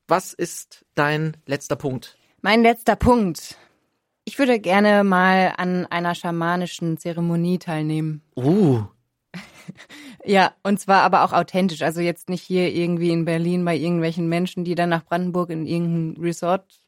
[0.09, 2.17] Was ist dein letzter Punkt?
[2.41, 3.57] Mein letzter Punkt.
[4.25, 8.23] Ich würde gerne mal an einer schamanischen Zeremonie teilnehmen.
[8.37, 8.85] Uh,
[10.25, 11.83] Ja, und zwar aber auch authentisch.
[11.83, 15.67] Also jetzt nicht hier irgendwie in Berlin bei irgendwelchen Menschen, die dann nach Brandenburg in
[15.67, 16.81] irgendein Resort,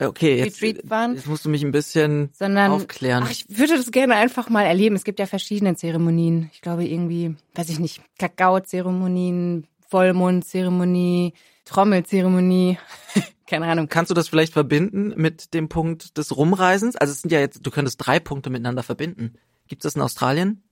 [0.00, 1.14] okay, jetzt, Retreat waren?
[1.14, 3.24] jetzt musst du mich ein bisschen sondern aufklären.
[3.26, 4.96] Ach, ich würde das gerne einfach mal erleben.
[4.96, 6.50] Es gibt ja verschiedene Zeremonien.
[6.52, 12.78] Ich glaube irgendwie, weiß ich nicht, Kakao-Zeremonien, Vollmond-Zeremonie, Trommelzeremonie.
[13.46, 13.88] Keine Ahnung.
[13.88, 16.96] Kannst du das vielleicht verbinden mit dem Punkt des Rumreisens?
[16.96, 19.34] Also es sind ja jetzt, du könntest drei Punkte miteinander verbinden.
[19.68, 20.62] Gibt es das in Australien?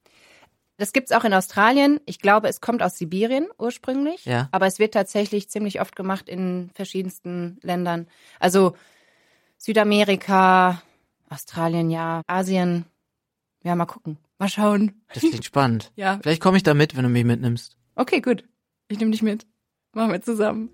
[0.76, 2.00] Das gibt's auch in Australien.
[2.04, 4.24] Ich glaube, es kommt aus Sibirien ursprünglich.
[4.24, 4.48] Ja.
[4.50, 8.08] Aber es wird tatsächlich ziemlich oft gemacht in verschiedensten Ländern.
[8.40, 8.74] Also
[9.64, 10.82] Südamerika,
[11.30, 12.84] Australien, ja, Asien.
[13.62, 14.18] Ja, mal gucken.
[14.38, 14.92] Mal schauen.
[15.08, 15.90] Das klingt spannend.
[15.96, 16.18] Ja.
[16.20, 17.78] Vielleicht komme ich da mit, wenn du mich mitnimmst.
[17.94, 18.44] Okay, gut.
[18.88, 19.46] Ich nehme dich mit.
[19.94, 20.68] Machen wir zusammen.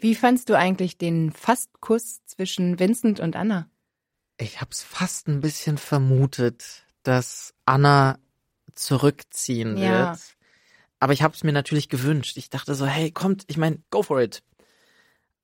[0.00, 3.71] Wie fandst du eigentlich den Fastkuss zwischen Vincent und Anna?
[4.42, 8.18] Ich hab's fast ein bisschen vermutet, dass Anna
[8.74, 10.10] zurückziehen Ja.
[10.10, 10.18] wird.
[10.98, 12.36] Aber ich hab's mir natürlich gewünscht.
[12.36, 14.42] Ich dachte so, hey, kommt, ich mein, go for it.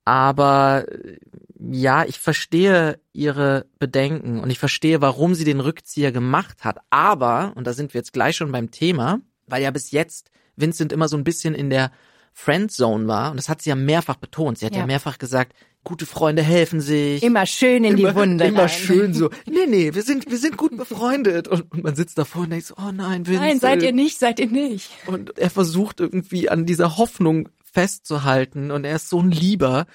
[0.05, 1.19] Aber äh,
[1.61, 6.79] ja, ich verstehe ihre Bedenken und ich verstehe, warum sie den Rückzieher gemacht hat.
[6.91, 10.93] Aber, und da sind wir jetzt gleich schon beim Thema, weil ja bis jetzt Vincent
[10.93, 11.93] immer so ein bisschen in der
[12.33, 14.59] Friendzone war, und das hat sie ja mehrfach betont.
[14.59, 14.87] Sie hat ja, Ja.
[14.87, 17.23] mehrfach gesagt, gute Freunde helfen sich.
[17.23, 18.45] Immer schön in die Wunde.
[18.45, 18.69] Immer rein.
[18.69, 19.31] schön so.
[19.47, 21.49] Nee, nee, wir sind, wir sind gut befreundet.
[21.49, 23.47] Und, und man sitzt davor und denkt so, oh nein, Vincent.
[23.47, 24.91] Nein, seid ihr nicht, seid ihr nicht.
[25.07, 29.87] Und er versucht irgendwie an dieser Hoffnung festzuhalten und er ist so ein Lieber.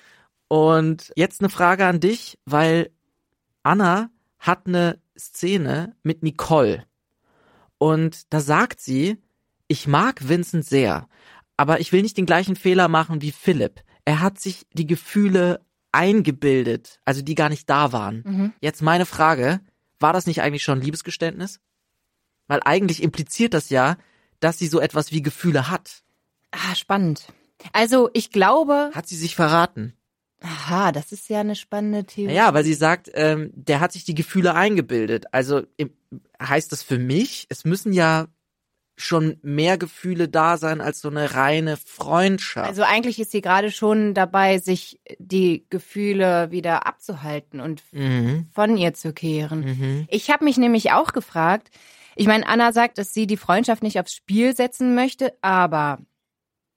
[0.47, 2.91] Und jetzt eine Frage an dich, weil
[3.63, 6.85] Anna hat eine Szene mit Nicole.
[7.77, 9.17] Und da sagt sie,
[9.67, 11.07] ich mag Vincent sehr,
[11.57, 13.81] aber ich will nicht den gleichen Fehler machen wie Philipp.
[14.05, 15.61] Er hat sich die Gefühle
[15.93, 18.53] eingebildet, also die gar nicht da waren.
[18.61, 19.59] Jetzt meine Frage,
[19.99, 21.59] war das nicht eigentlich schon ein Liebesgeständnis?
[22.47, 23.97] Weil eigentlich impliziert das ja,
[24.39, 26.03] dass sie so etwas wie Gefühle hat.
[26.51, 27.27] Ah, spannend.
[27.71, 29.93] Also ich glaube, Hat sie sich verraten?
[30.41, 32.33] aha, das ist ja eine spannende Theorie.
[32.35, 35.27] Ja, weil sie sagt, ähm, der hat sich die Gefühle eingebildet.
[35.31, 35.91] Also im,
[36.41, 38.27] heißt das für mich, es müssen ja
[38.95, 42.69] schon mehr Gefühle da sein als so eine reine Freundschaft.
[42.69, 48.47] Also eigentlich ist sie gerade schon dabei, sich die Gefühle wieder abzuhalten und mhm.
[48.53, 49.61] von ihr zu kehren.
[49.61, 50.05] Mhm.
[50.09, 51.71] Ich habe mich nämlich auch gefragt,
[52.15, 55.97] ich meine, Anna sagt, dass sie die Freundschaft nicht aufs Spiel setzen möchte, aber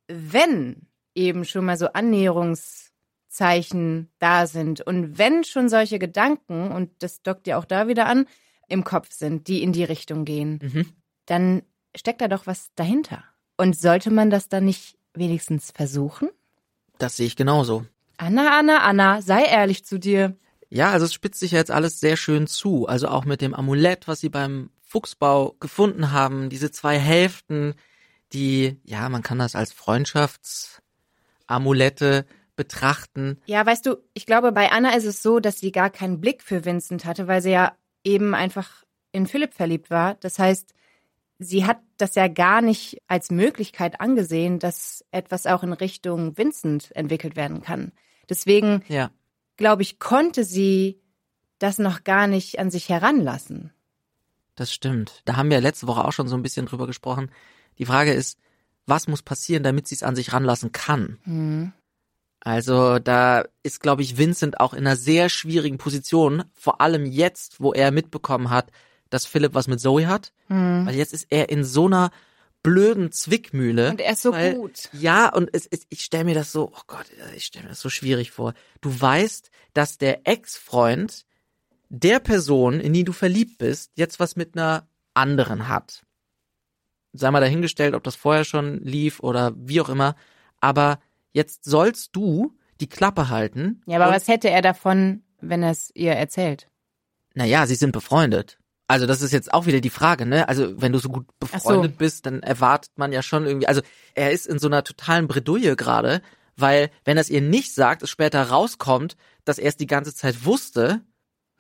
[0.09, 7.21] wenn eben schon mal so Annäherungszeichen da sind und wenn schon solche Gedanken, und das
[7.21, 8.25] dockt ja auch da wieder an,
[8.69, 10.87] im Kopf sind, die in die Richtung gehen, Mhm.
[11.27, 11.63] dann
[11.97, 13.25] steckt da doch was dahinter.
[13.57, 16.29] Und sollte man das dann nicht wenigstens versuchen?
[16.99, 17.87] Das sehe ich genauso.
[18.19, 20.37] Anna, Anna, Anna, sei ehrlich zu dir.
[20.69, 22.87] Ja, also es spitzt sich ja jetzt alles sehr schön zu.
[22.87, 27.75] Also auch mit dem Amulett, was sie beim Fuchsbau gefunden haben, diese zwei Hälften,
[28.33, 33.39] die, ja, man kann das als Freundschaftsamulette betrachten.
[33.47, 36.43] Ja, weißt du, ich glaube, bei Anna ist es so, dass sie gar keinen Blick
[36.43, 40.15] für Vincent hatte, weil sie ja eben einfach in Philipp verliebt war.
[40.17, 40.75] Das heißt,
[41.39, 46.95] sie hat das ja gar nicht als Möglichkeit angesehen, dass etwas auch in Richtung Vincent
[46.95, 47.93] entwickelt werden kann.
[48.29, 49.11] Deswegen, Ja.
[49.57, 51.01] glaube ich, konnte sie
[51.59, 53.73] das noch gar nicht an sich heranlassen.
[54.55, 55.23] Das stimmt.
[55.25, 57.31] Da haben wir letzte Woche auch schon so ein bisschen drüber gesprochen.
[57.79, 58.39] Die Frage ist,
[58.87, 61.19] was muss passieren, damit sie es an sich ranlassen kann?
[61.25, 61.73] Hm.
[62.41, 67.61] Also da ist, glaube ich, Vincent auch in einer sehr schwierigen Position, vor allem jetzt,
[67.61, 68.71] wo er mitbekommen hat,
[69.11, 70.33] dass Philipp was mit Zoe hat.
[70.49, 70.87] Hm.
[70.87, 72.11] Weil jetzt ist er in so einer
[72.63, 73.91] blöden Zwickmühle.
[73.91, 74.89] Und er ist so weil, gut.
[74.93, 77.81] Ja, und es, es, ich stelle mir das so, oh Gott, ich stelle mir das
[77.81, 78.55] so schwierig vor.
[78.81, 81.25] Du weißt, dass der Ex-Freund
[81.89, 86.05] der Person, in die du verliebt bist, jetzt was mit einer anderen hat.
[87.13, 90.17] Sei mal dahingestellt, ob das vorher schon lief oder wie auch immer.
[90.61, 90.99] Aber
[91.33, 93.81] jetzt sollst du die Klappe halten.
[93.87, 96.69] Ja, aber was hätte er davon, wenn er es ihr erzählt?
[97.35, 98.59] Naja, sie sind befreundet.
[98.89, 100.49] Also das ist jetzt auch wieder die Frage, ne?
[100.49, 101.57] Also wenn du so gut Ach so.
[101.57, 103.67] befreundet bist, dann erwartet man ja schon irgendwie.
[103.67, 103.83] Also
[104.15, 106.23] er ist in so einer totalen Bredouille gerade,
[106.57, 110.15] weil wenn er es ihr nicht sagt, es später rauskommt, dass er es die ganze
[110.15, 111.01] Zeit wusste,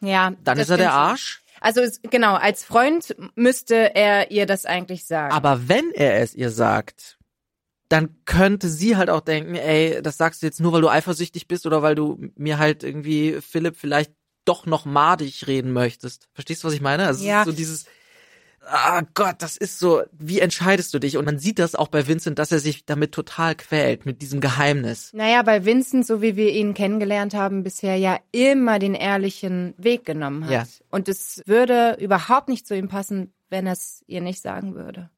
[0.01, 0.33] Ja.
[0.45, 0.93] dann ist er der.
[0.93, 1.43] Arsch.
[1.61, 5.33] Also es, genau, als Freund müsste er ihr das eigentlich sagen.
[5.33, 7.19] Aber wenn er es ihr sagt,
[7.89, 11.49] dann könnte sie halt auch denken, ey, das sagst du jetzt nur, weil du eifersüchtig
[11.49, 14.13] bist oder weil du mir halt irgendwie Philipp vielleicht
[14.47, 16.29] doch noch madig reden möchtest.
[16.33, 17.07] Verstehst du, was ich meine?
[17.07, 17.45] Also Ja.
[17.45, 17.85] so dieses,
[18.69, 21.17] ah Gott, das ist so, wie entscheidest du dich?
[21.17, 24.41] Und man sieht das auch bei Vincent, dass er sich damit total quält, mit diesem
[24.41, 25.13] Geheimnis.
[25.13, 30.05] naja, weil Vincent, so wie wir ihn kennengelernt haben, bisher ja immer den ehrlichen Weg
[30.05, 30.51] genommen hat.
[30.53, 30.65] Ja.
[30.91, 35.11] Und es würde überhaupt nicht zu ihm passen, wenn er es ihr nicht sagen würde.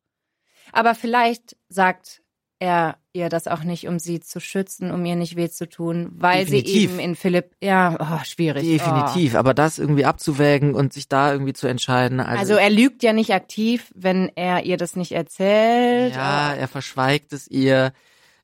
[0.73, 2.21] Aber vielleicht sagt
[2.61, 6.11] er ihr das auch nicht, um sie zu schützen, um ihr nicht weh zu tun,
[6.13, 6.91] weil sie Definitiv.
[6.91, 8.63] eben in Philipp, ja, oh, schwierig.
[8.65, 12.21] Definitiv, aber das irgendwie abzuwägen und sich da irgendwie zu entscheiden.
[12.21, 12.25] Oh.
[12.25, 16.15] Also, Also er lügt ja nicht aktiv, wenn er ihr das nicht erzählt.
[16.15, 17.93] Ja, er verschweigt es ihr.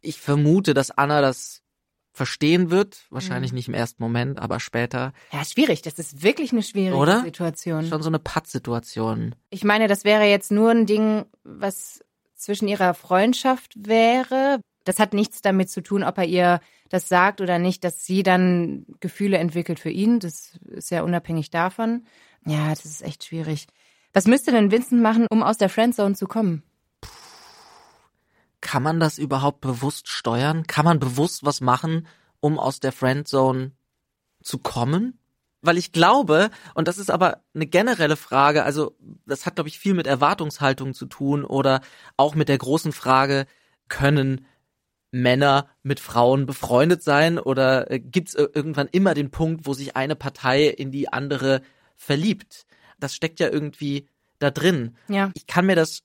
[0.00, 1.62] Ich vermute, dass Anna das
[2.12, 3.06] verstehen wird.
[3.10, 3.56] Wahrscheinlich Mhm.
[3.56, 5.12] nicht im ersten Moment, aber später.
[5.32, 5.82] Ja, schwierig.
[5.82, 7.22] Das ist wirklich eine schwierige Oder?
[7.22, 7.86] Situation.
[7.86, 9.34] Schon so eine Pattsituation.
[9.50, 12.04] Ich meine, das wäre jetzt nur ein Ding, was
[12.44, 14.60] zwischen ihrer Freundschaft wäre.
[14.84, 18.22] Das hat nichts damit zu tun, ob er ihr das sagt oder nicht, dass sie
[18.22, 20.20] dann Gefühle entwickelt für ihn.
[20.20, 22.06] Das ist ja unabhängig davon.
[22.44, 23.66] Ja, das ist echt schwierig.
[24.12, 26.62] Was müsste denn Vincent machen, um aus der Friendzone zu kommen?
[28.60, 30.66] Kann man das überhaupt bewusst steuern?
[30.66, 32.06] Kann man bewusst was machen,
[32.40, 33.72] um aus der Friendzone
[34.42, 35.18] zu kommen?
[35.64, 39.78] Weil ich glaube, und das ist aber eine generelle Frage, also das hat, glaube ich,
[39.78, 41.80] viel mit Erwartungshaltung zu tun oder
[42.18, 43.46] auch mit der großen Frage,
[43.88, 44.44] können
[45.10, 49.96] Männer mit Frauen befreundet sein oder äh, gibt's äh, irgendwann immer den Punkt, wo sich
[49.96, 51.62] eine Partei in die andere
[51.94, 52.66] verliebt?
[52.98, 54.06] Das steckt ja irgendwie
[54.40, 54.96] da drin.
[55.08, 55.30] Ja.
[55.34, 56.00] Ich kann mir das,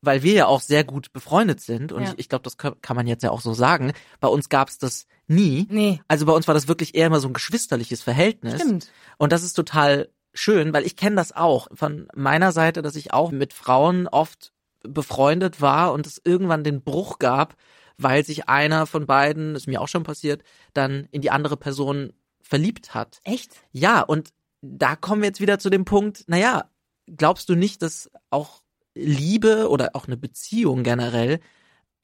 [0.00, 2.08] weil wir ja auch sehr gut befreundet sind und Ja.
[2.12, 4.78] ich, ich glaube, das kann kann man jetzt ja auch so sagen, bei uns gab's
[4.78, 5.66] das nie.
[5.70, 6.00] Nee.
[6.08, 8.60] Also bei uns war das wirklich eher immer so ein geschwisterliches Verhältnis.
[8.60, 8.90] Stimmt.
[9.18, 13.12] Und das ist total schön, weil ich kenne das auch von meiner Seite, dass ich
[13.12, 17.56] auch mit Frauen oft befreundet war und es irgendwann den Bruch gab,
[17.98, 20.42] weil sich einer von beiden, ist mir auch schon passiert,
[20.72, 23.20] dann in die andere Person verliebt hat.
[23.24, 23.52] Echt?
[23.72, 26.70] Ja, und da kommen wir jetzt wieder zu dem Punkt, naja,
[27.06, 28.62] glaubst du nicht, dass auch
[28.94, 31.40] Liebe oder auch eine Beziehung generell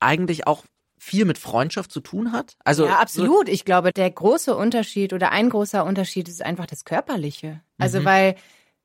[0.01, 0.65] eigentlich auch
[0.99, 2.57] viel mit Freundschaft zu tun hat?
[2.65, 3.49] Also ja, so- absolut.
[3.49, 7.61] Ich glaube, der große Unterschied oder ein großer Unterschied ist einfach das Körperliche.
[7.79, 8.05] Also, Mhm.
[8.05, 8.35] weil,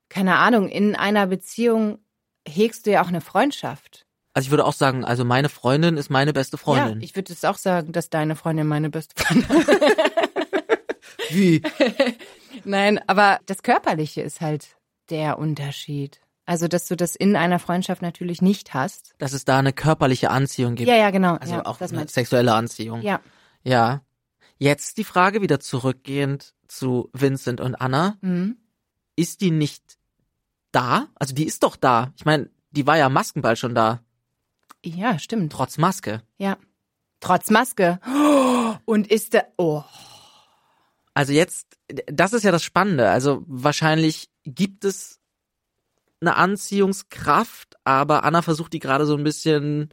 [0.08, 1.98] keine Ahnung, in einer Beziehung
[2.46, 4.06] hegst du ja auch eine Freundschaft.
[4.34, 7.00] Also ich würde auch sagen, also meine Freundin ist meine beste Freundin.
[7.00, 9.68] Ja, ich würde es auch sagen, dass deine Freundin meine beste Freundin ist.
[11.30, 11.62] Wie?
[12.64, 14.76] Nein, aber das Körperliche ist halt
[15.10, 16.20] der Unterschied.
[16.46, 19.14] Also, dass du das in einer Freundschaft natürlich nicht hast.
[19.18, 20.88] Dass es da eine körperliche Anziehung gibt.
[20.88, 21.36] Ja, ja, genau.
[21.36, 23.00] Also ja, auch das eine sexuelle Anziehung.
[23.00, 23.20] Ja.
[23.62, 24.02] Ja.
[24.58, 28.18] Jetzt die Frage wieder zurückgehend zu Vincent und Anna.
[28.20, 28.58] Mhm.
[29.16, 29.96] Ist die nicht
[30.70, 31.08] da?
[31.14, 32.12] Also die ist doch da.
[32.16, 34.00] Ich meine, die war ja Maskenball schon da.
[34.84, 35.52] Ja, stimmt.
[35.52, 36.22] Trotz Maske.
[36.36, 36.58] Ja.
[37.20, 38.00] Trotz Maske.
[38.84, 39.46] Und ist der.
[39.56, 39.82] Oh.
[41.14, 43.08] Also jetzt, das ist ja das Spannende.
[43.08, 45.20] Also wahrscheinlich gibt es
[46.26, 49.92] eine Anziehungskraft, aber Anna versucht die gerade so ein bisschen.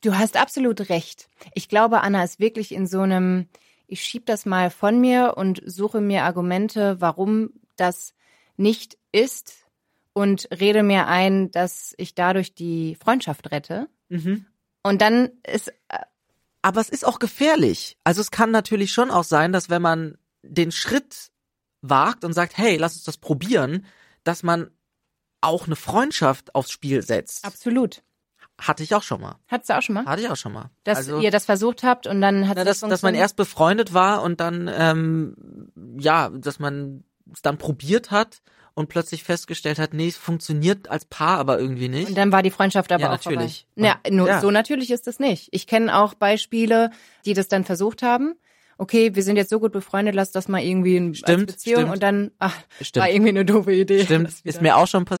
[0.00, 1.28] Du hast absolut recht.
[1.54, 3.48] Ich glaube, Anna ist wirklich in so einem,
[3.86, 8.14] ich schieb das mal von mir und suche mir Argumente, warum das
[8.56, 9.66] nicht ist
[10.12, 13.88] und rede mir ein, dass ich dadurch die Freundschaft rette.
[14.82, 15.98] Und dann ist, äh,
[16.62, 17.96] Aber es ist auch gefährlich.
[18.04, 21.30] Also es kann natürlich schon auch sein, dass wenn man den Schritt
[21.80, 23.86] wagt und sagt, hey, lass uns das probieren,
[24.22, 24.70] dass man
[25.44, 27.44] auch eine Freundschaft aufs Spiel setzt.
[27.44, 28.02] absolut.
[28.60, 29.34] Hatte ich auch schon mal.
[29.48, 30.04] Hattest du auch schon mal?
[30.06, 30.70] Hatte ich auch schon mal.
[30.84, 33.92] Dass also, ihr das versucht habt und dann hat na, es dass, man erst befreundet
[33.94, 37.02] war und dann, ähm, ja, dass man
[37.32, 38.42] es dann probiert hat
[38.74, 42.08] und plötzlich festgestellt hat, nee, es funktioniert als Paar aber irgendwie nicht.
[42.08, 43.66] Und dann war die Freundschaft aber Ja, auch natürlich.
[43.74, 43.88] vorbei.
[44.04, 44.40] Ja, nur, Ja.
[44.40, 45.48] so natürlich ist das nicht.
[45.50, 46.90] Ich kenne auch Beispiele,
[47.24, 48.34] die das dann versucht haben.
[48.78, 51.92] Okay, wir sind jetzt so gut befreundet, lass das mal irgendwie in Stimmt, Beziehung stimmt.
[51.94, 53.02] und dann ach, Stimmt.
[53.04, 54.04] war irgendwie eine doofe Idee.
[54.04, 55.20] Stimmt, Das ist mir auch schon passiert.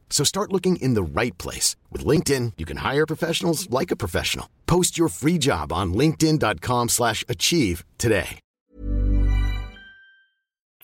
[0.11, 1.75] So start looking in the right place.
[1.89, 4.47] With LinkedIn, you can hire professionals like a professional.
[4.67, 8.39] Post your free job on linkedin.com slash achieve today.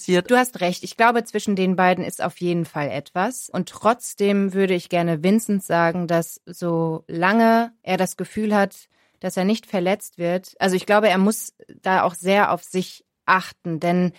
[0.06, 0.84] Du hast recht.
[0.84, 3.50] Ich glaube, zwischen den beiden ist auf jeden Fall etwas.
[3.50, 8.88] Und trotzdem würde ich gerne Vincent sagen, dass solange er das Gefühl hat,
[9.20, 13.04] dass er nicht verletzt wird, also ich glaube, er muss da auch sehr auf sich
[13.26, 14.14] achten, denn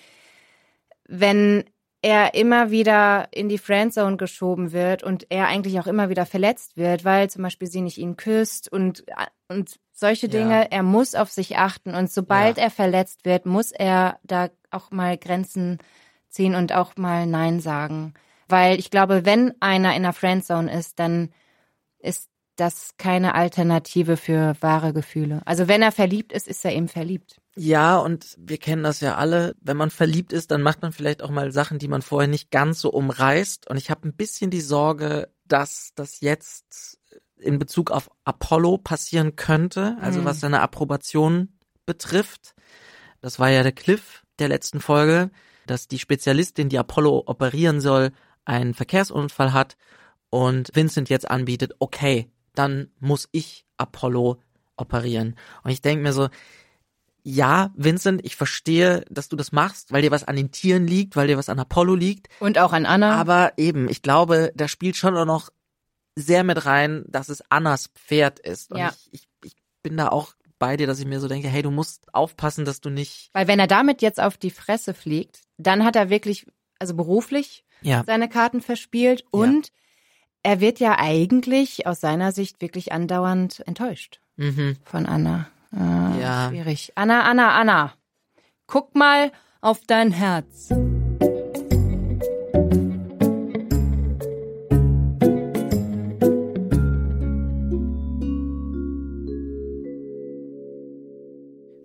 [1.05, 1.65] wenn
[2.03, 6.77] er immer wieder in die Friendzone geschoben wird und er eigentlich auch immer wieder verletzt
[6.77, 9.05] wird, weil zum Beispiel sie nicht ihn küsst und,
[9.49, 10.33] und solche Ja.
[10.33, 12.65] Dinge, er muss auf sich achten und sobald Ja.
[12.65, 15.79] er verletzt wird, muss er da auch mal Grenzen
[16.29, 18.15] ziehen und auch mal Nein sagen.
[18.49, 21.31] Weil ich glaube, wenn einer in der Friendzone ist, dann
[21.99, 25.43] ist das keine Alternative für wahre Gefühle.
[25.45, 27.41] Also wenn er verliebt ist, ist er eben verliebt.
[27.59, 29.57] Ja, und wir kennen das ja alle.
[29.61, 32.53] Wenn man verliebt ist, dann macht man vielleicht auch mal Sachen, die man vorher nicht
[32.53, 33.69] ganz so umreißt.
[33.69, 37.01] Und ich habe ein bisschen die Sorge, dass das jetzt
[37.37, 40.25] in Bezug auf Apollo passieren könnte, also Mhm.
[40.25, 41.49] was seine Approbation
[41.85, 42.55] betrifft.
[43.21, 45.31] Das war ja der Cliff der letzten Folge,
[45.67, 48.13] dass die Spezialistin, die Apollo operieren soll,
[48.45, 49.77] einen Verkehrsunfall hat
[50.31, 54.41] und Vincent jetzt anbietet, okay, dann muss ich Apollo
[54.77, 55.37] operieren.
[55.65, 56.29] Und ich denke mir so,
[57.31, 61.15] ja, Vincent, ich verstehe, dass du das machst, weil dir was an den Tieren liegt,
[61.15, 62.29] weil dir was an Apollo liegt.
[62.41, 63.15] Und auch an Anna.
[63.15, 65.51] Aber eben, ich glaube, da spielt schon auch noch
[66.17, 68.73] sehr mit rein, dass es Annas Pferd ist.
[68.73, 68.95] Und Ja.
[69.11, 71.71] ich, ich, ich bin da auch bei dir, dass ich mir so denke, hey, du
[71.71, 73.29] musst aufpassen, dass du nicht.
[73.35, 76.47] Weil wenn er damit jetzt auf die Fresse fliegt, dann hat er wirklich,
[76.79, 78.05] also beruflich, Ja.
[78.07, 79.71] seine Karten verspielt und
[80.43, 84.77] er wird ja eigentlich aus seiner Sicht wirklich andauernd enttäuscht Mhm.
[84.85, 85.49] von Anna.
[85.73, 86.49] Äh, ja.
[86.49, 86.93] Schwierig.
[86.95, 87.95] Anna, Anna, Anna.
[88.67, 90.71] Guck mal auf dein Herz.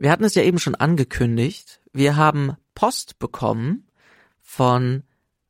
[0.04, 1.80] Wir hatten es ja eben schon angekündigt.
[1.94, 3.88] Wir haben Post bekommen
[4.42, 5.04] von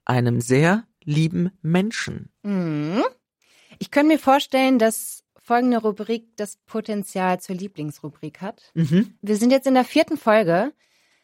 [0.06, 2.32] einem sehr lieben Menschen.
[2.44, 3.04] Mhm.
[3.80, 8.64] Ich könnte mir vorstellen, dass folgende Rubrik das Potenzial zur Lieblingsrubrik hat.
[8.74, 9.14] Mhm.
[9.22, 10.74] Wir sind jetzt in der vierten Folge.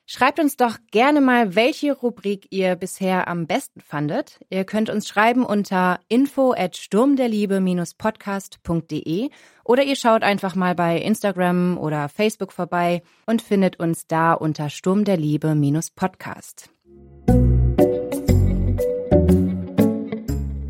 [0.06, 4.40] Schreibt uns doch gerne mal, welche Rubrik ihr bisher am besten fandet.
[4.50, 9.30] Ihr könnt uns schreiben unter info at sturmderliebe-podcast.de
[9.64, 14.72] oder ihr schaut einfach mal bei Instagram oder Facebook vorbei und findet uns da unter
[14.72, 16.72] Sturm der Liebe-Podcast.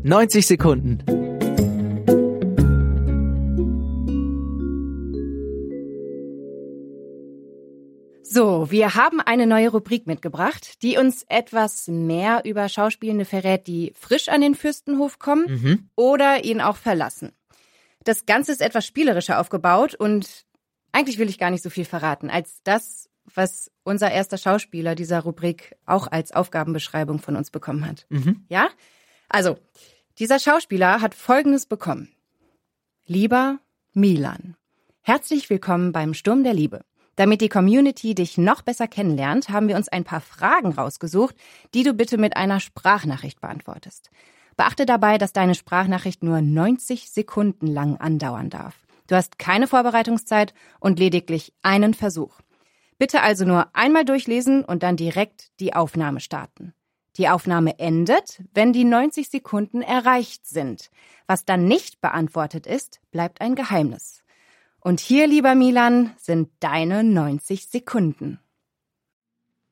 [0.02, 1.19] 90 Sekunden.
[8.32, 13.92] So, wir haben eine neue Rubrik mitgebracht, die uns etwas mehr über Schauspielende verrät, die
[13.98, 15.88] frisch an den Fürstenhof kommen Mhm.
[15.96, 17.32] oder ihn auch verlassen.
[18.04, 20.46] Das Ganze ist etwas spielerischer aufgebaut und
[20.92, 25.18] eigentlich will ich gar nicht so viel verraten, als das, was unser erster Schauspieler dieser
[25.22, 28.06] Rubrik auch als Aufgabenbeschreibung von uns bekommen hat.
[28.10, 28.46] Mhm.
[28.48, 28.68] Ja?
[29.28, 29.58] Also,
[30.20, 32.12] dieser Schauspieler hat Folgendes bekommen.
[33.06, 33.58] Lieber
[33.92, 34.54] Milan,
[35.00, 36.84] herzlich willkommen beim Sturm der Liebe.
[37.20, 41.36] Damit die Community dich noch besser kennenlernt, haben wir uns ein paar Fragen rausgesucht,
[41.74, 44.08] die du bitte mit einer Sprachnachricht beantwortest.
[44.56, 48.74] Beachte dabei, dass deine Sprachnachricht nur 90 Sekunden lang andauern darf.
[49.06, 52.40] Du hast keine Vorbereitungszeit und lediglich einen Versuch.
[52.96, 56.72] Bitte also nur einmal durchlesen und dann direkt die Aufnahme starten.
[57.18, 60.88] Die Aufnahme endet, wenn die 90 Sekunden erreicht sind.
[61.26, 64.19] Was dann nicht beantwortet ist, bleibt ein Geheimnis.
[64.82, 68.38] Und hier, lieber Milan, sind deine 90 Sekunden.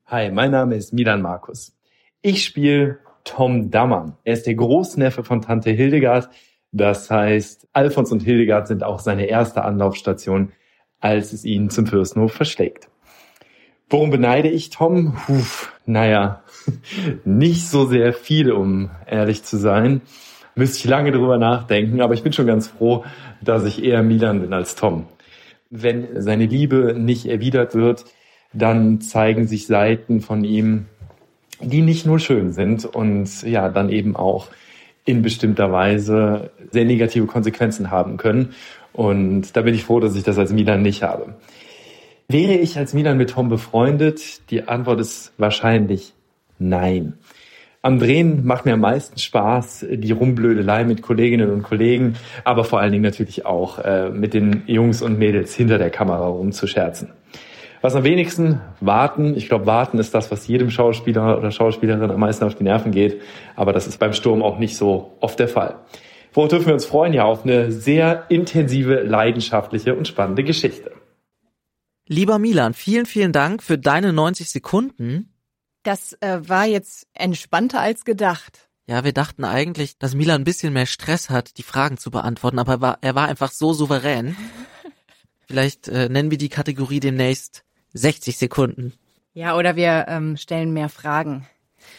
[0.05, 1.75] Hi, mein Name ist Milan Markus.
[2.21, 4.17] Ich spiele Tom Dammann.
[4.23, 6.29] Er ist der Großneffe von Tante Hildegard.
[6.71, 10.51] Das heißt, Alfons und Hildegard sind auch seine erste Anlaufstation,
[10.99, 12.89] als es ihn zum Fürstenhof verschlägt.
[13.89, 15.17] Worum beneide ich Tom?
[15.25, 15.41] Puh,
[15.87, 16.43] naja,
[17.25, 20.01] nicht so sehr viel, um ehrlich zu sein.
[20.59, 23.05] Müsste ich lange drüber nachdenken, aber ich bin schon ganz froh,
[23.39, 25.05] dass ich eher Milan bin als Tom.
[25.69, 28.03] Wenn seine Liebe nicht erwidert wird,
[28.51, 30.87] dann zeigen sich Seiten von ihm,
[31.61, 34.49] die nicht nur schön sind und ja, dann eben auch
[35.05, 38.53] in bestimmter Weise sehr negative Konsequenzen haben können.
[38.91, 41.35] Und da bin ich froh, dass ich das als Milan nicht habe.
[42.27, 44.51] Wäre ich als Milan mit Tom befreundet?
[44.51, 46.13] Die Antwort ist wahrscheinlich
[46.57, 47.13] nein.
[47.81, 52.81] Am Drehen macht mir am meisten Spaß die Rumblödelei mit Kolleginnen und Kollegen, aber vor
[52.81, 57.11] allen Dingen natürlich auch äh, mit den Jungs und Mädels hinter der Kamera rumzuscherzen.
[57.81, 59.37] Was am wenigsten warten.
[59.37, 62.91] Ich glaube, warten ist das, was jedem Schauspieler oder Schauspielerin am meisten auf die Nerven
[62.91, 63.21] geht.
[63.55, 65.75] Aber das ist beim Sturm auch nicht so oft der Fall.
[66.33, 67.13] Worauf dürfen wir uns freuen?
[67.13, 70.91] Ja, auf eine sehr intensive, leidenschaftliche und spannende Geschichte.
[72.07, 75.31] Lieber Milan, vielen, vielen Dank für deine 90 Sekunden.
[75.89, 78.69] Das äh, war jetzt entspannter als gedacht.
[78.85, 82.59] Ja, wir dachten eigentlich, dass Milan ein bisschen mehr Stress hat, die Fragen zu beantworten,
[82.59, 84.37] aber er war, er war einfach so souverän.
[85.47, 88.93] Vielleicht äh, nennen wir die Kategorie demnächst 60 Sekunden.
[89.33, 91.47] Ja, oder wir ähm, stellen mehr Fragen.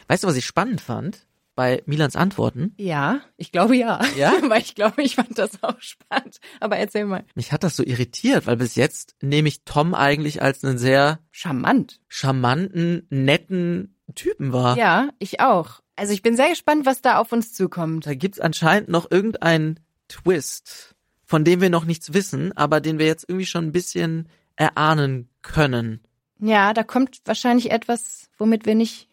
[0.06, 1.26] Weißt du, was ich spannend fand?
[1.60, 2.72] Bei Milans Antworten?
[2.78, 4.00] Ja, ich glaube ja.
[4.16, 4.32] Ja?
[4.48, 6.40] Weil ich glaube, ich fand das auch spannend.
[6.58, 7.26] Aber erzähl mal.
[7.34, 11.18] Mich hat das so irritiert, weil bis jetzt nehme ich Tom eigentlich als einen sehr
[11.32, 12.00] Charmant.
[12.08, 14.78] charmanten, netten Typen wahr.
[14.78, 15.80] Ja, ich auch.
[15.96, 18.06] Also ich bin sehr gespannt, was da auf uns zukommt.
[18.06, 20.94] Da gibt's anscheinend noch irgendeinen Twist,
[21.26, 25.28] von dem wir noch nichts wissen, aber den wir jetzt irgendwie schon ein bisschen erahnen
[25.42, 26.00] können.
[26.38, 29.10] Ja, da kommt wahrscheinlich etwas, womit wir nicht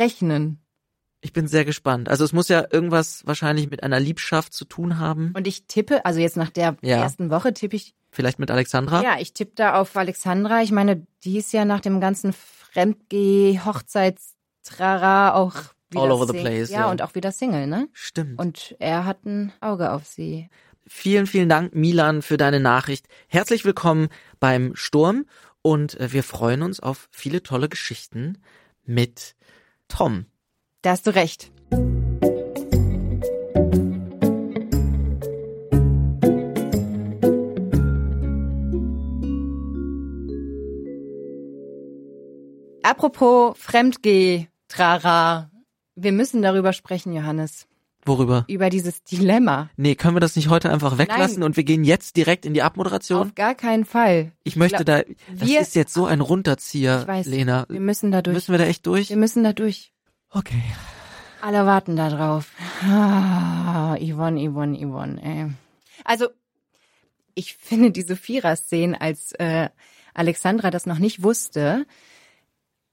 [0.00, 0.59] rechnen.
[1.22, 2.08] Ich bin sehr gespannt.
[2.08, 5.32] Also es muss ja irgendwas wahrscheinlich mit einer Liebschaft zu tun haben.
[5.36, 6.96] Und ich tippe, also jetzt nach der Ja.
[7.02, 9.02] ersten Woche tippe ich, Vielleicht mit Alexandra.
[9.02, 10.62] ja, ich tippe da auf Alexandra.
[10.62, 15.54] Ich meine, die ist ja nach dem ganzen Fremdgeh, Hochzeitstrara auch
[15.90, 16.90] wieder All over the place, Ja, ja.
[16.90, 17.88] und auch wieder Single, ne?
[17.92, 18.38] Stimmt.
[18.38, 20.48] Und er hat ein Auge auf sie.
[20.86, 23.06] Vielen, vielen Dank, Milan, für deine Nachricht.
[23.28, 25.26] Herzlich willkommen beim Sturm
[25.62, 28.38] und äh, wir freuen uns auf viele tolle Geschichten
[28.84, 29.34] mit
[29.88, 30.26] Tom.
[30.82, 31.50] Da hast du recht.
[42.82, 45.50] Apropos Fremdgeh, Trara.
[45.96, 47.66] Wir müssen darüber sprechen, Johannes.
[48.06, 48.44] Worüber?
[48.48, 49.68] Über dieses Dilemma.
[49.76, 51.42] Nee, können wir das nicht heute einfach weglassen Nein.
[51.44, 53.28] und wir gehen jetzt direkt in die Abmoderation?
[53.28, 54.32] Auf gar keinen Fall.
[54.42, 57.66] ich möchte da, das wir- ist jetzt so ein Runterzieher, Ich weiß, Lena.
[57.68, 58.34] wir müssen da durch.
[58.34, 59.10] Müssen wir da echt durch?
[59.10, 59.92] wir müssen da durch.
[60.30, 60.62] Okay.
[61.40, 62.50] Alle warten da drauf.
[62.82, 65.22] Ah, Yvonne, Yvonne, Yvonne.
[65.22, 65.50] Ey.
[66.04, 66.28] Also,
[67.34, 69.70] ich finde diese Vierer-Szenen als, äh,
[70.14, 71.86] Alexandra das noch nicht wusste.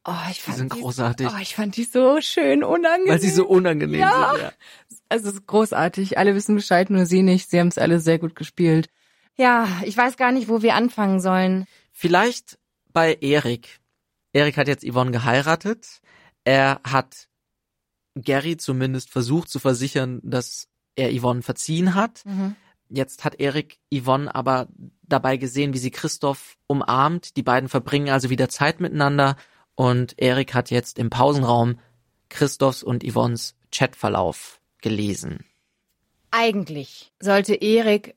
[0.06, 1.28] Oh, ich fand sind großartig.
[1.28, 3.10] Oh, ich fand die so schön unangenehm.
[3.12, 4.32] Weil sie so unangenehm Ja.
[4.32, 4.42] sind.
[4.44, 4.52] Ja.
[5.10, 6.18] Also es ist großartig.
[6.18, 7.50] Alle wissen Bescheid, nur sie nicht.
[7.50, 8.90] Sie haben es alle sehr gut gespielt.
[9.36, 11.68] Ja, ich weiß gar nicht, wo wir anfangen sollen.
[11.92, 12.58] Vielleicht
[12.94, 13.80] bei Erik.
[14.32, 16.00] Erik hat jetzt Yvonne geheiratet.
[16.46, 17.27] Er hat
[18.22, 22.24] Gary zumindest versucht zu versichern, dass er Yvonne verziehen hat.
[22.90, 24.68] Jetzt hat Erik Yvonne aber
[25.04, 27.36] dabei gesehen, wie sie Christoph umarmt.
[27.38, 29.36] Die beiden verbringen also wieder Zeit miteinander
[29.76, 31.80] und Erik hat jetzt im Pausenraum
[32.30, 35.44] Christophs und Yvonnes Chatverlauf gelesen.
[36.32, 38.16] Eigentlich sollte Erik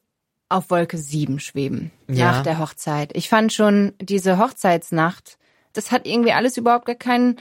[0.48, 2.32] auf Wolke 7 schweben Ja.
[2.32, 3.10] nach der Hochzeit.
[3.14, 5.38] Ich fand schon diese Hochzeitsnacht,
[5.72, 7.38] das hat irgendwie alles überhaupt gar keinen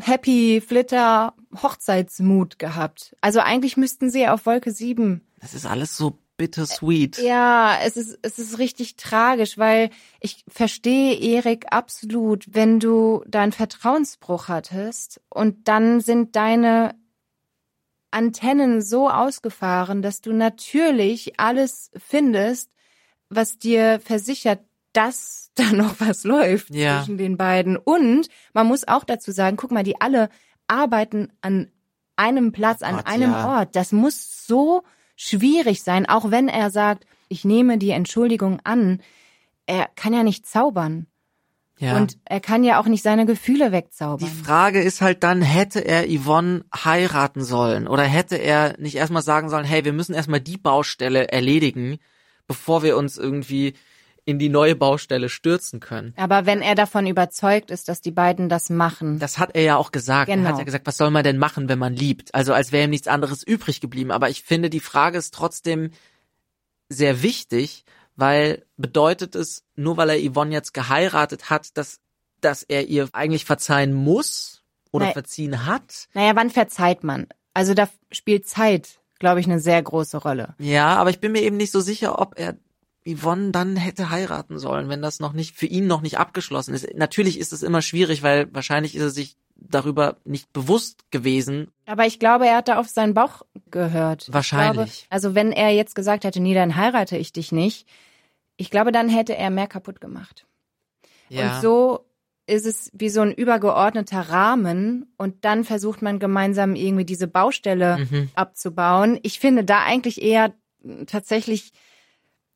[0.00, 3.16] Happy Flitter Hochzeitsmut gehabt.
[3.20, 7.18] Also eigentlich müssten sie auf Wolke 7 Das ist alles so bittersweet.
[7.18, 13.52] Ja, es ist, es ist richtig tragisch, weil ich verstehe Erik absolut, wenn du deinen
[13.52, 16.94] Vertrauensbruch hattest und dann sind deine
[18.10, 22.70] Antennen so ausgefahren, dass du natürlich alles findest,
[23.28, 24.60] was dir versichert,
[24.94, 26.98] dass da noch was läuft Ja.
[27.00, 27.76] zwischen den beiden.
[27.76, 30.30] Und man muss auch dazu sagen, guck mal, die alle
[30.66, 31.70] arbeiten an
[32.16, 33.58] einem Platz, an Gott, einem ja.
[33.58, 33.76] Ort.
[33.76, 34.82] Das muss so
[35.16, 39.00] schwierig sein, auch wenn er sagt, ich nehme die Entschuldigung an.
[39.66, 41.06] Er kann ja nicht zaubern.
[41.78, 41.96] Ja.
[41.96, 44.28] Und er kann ja auch nicht seine Gefühle Die wegzaubern.
[44.28, 49.50] Frage ist halt dann, hätte er Yvonne heiraten sollen oder hätte er nicht erstmal sagen
[49.50, 51.98] sollen, hey, wir müssen erstmal die Baustelle erledigen,
[52.46, 53.74] bevor wir uns irgendwie
[54.26, 56.14] in die neue Baustelle stürzen können.
[56.16, 59.76] Aber wenn er davon überzeugt ist, dass die beiden das machen, Das hat er ja
[59.76, 60.30] auch gesagt.
[60.30, 60.48] Er Genau.
[60.48, 62.34] hat ja gesagt, was soll man denn machen, wenn man liebt?
[62.34, 64.10] Also als wäre ihm nichts anderes übrig geblieben.
[64.10, 65.90] Aber ich finde, die Frage ist trotzdem
[66.88, 67.84] sehr wichtig,
[68.16, 72.00] weil bedeutet es, nur weil er Yvonne jetzt geheiratet hat, dass,
[72.40, 74.62] dass er ihr eigentlich verzeihen muss
[74.92, 75.12] oder Nein.
[75.14, 76.08] verziehen hat?
[76.14, 77.26] naja, wann verzeiht man?
[77.52, 80.54] Also da spielt Zeit, glaube ich, eine sehr große Rolle.
[80.58, 82.56] Ja, aber ich bin mir eben nicht so sicher, ob er
[83.06, 86.86] Yvonne dann hätte heiraten sollen, wenn das noch nicht für ihn noch nicht abgeschlossen ist.
[86.94, 91.68] Natürlich ist es immer schwierig, weil wahrscheinlich ist er sich darüber nicht bewusst gewesen.
[91.86, 94.32] Aber ich glaube, er hat da auf seinen Bauch gehört.
[94.32, 95.02] Wahrscheinlich.
[95.02, 97.86] Ich glaube, also wenn er jetzt gesagt hätte, nee, dann heirate ich dich nicht,
[98.56, 100.46] ich glaube, dann hätte er mehr kaputt gemacht.
[101.30, 102.06] Und so
[102.46, 107.98] ist es wie so ein übergeordneter Rahmen und dann versucht man gemeinsam irgendwie diese Baustelle
[107.98, 108.30] Mhm.
[108.34, 109.18] abzubauen.
[109.22, 110.52] Ich finde da eigentlich eher
[111.06, 111.72] tatsächlich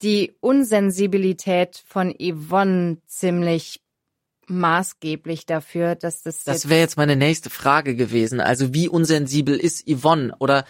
[0.03, 3.80] die Unsensibilität von Yvonne ziemlich
[4.46, 8.40] maßgeblich dafür, dass das, Das wäre jetzt meine nächste Frage gewesen.
[8.40, 10.34] Also wie unsensibel ist Yvonne?
[10.38, 10.64] Oder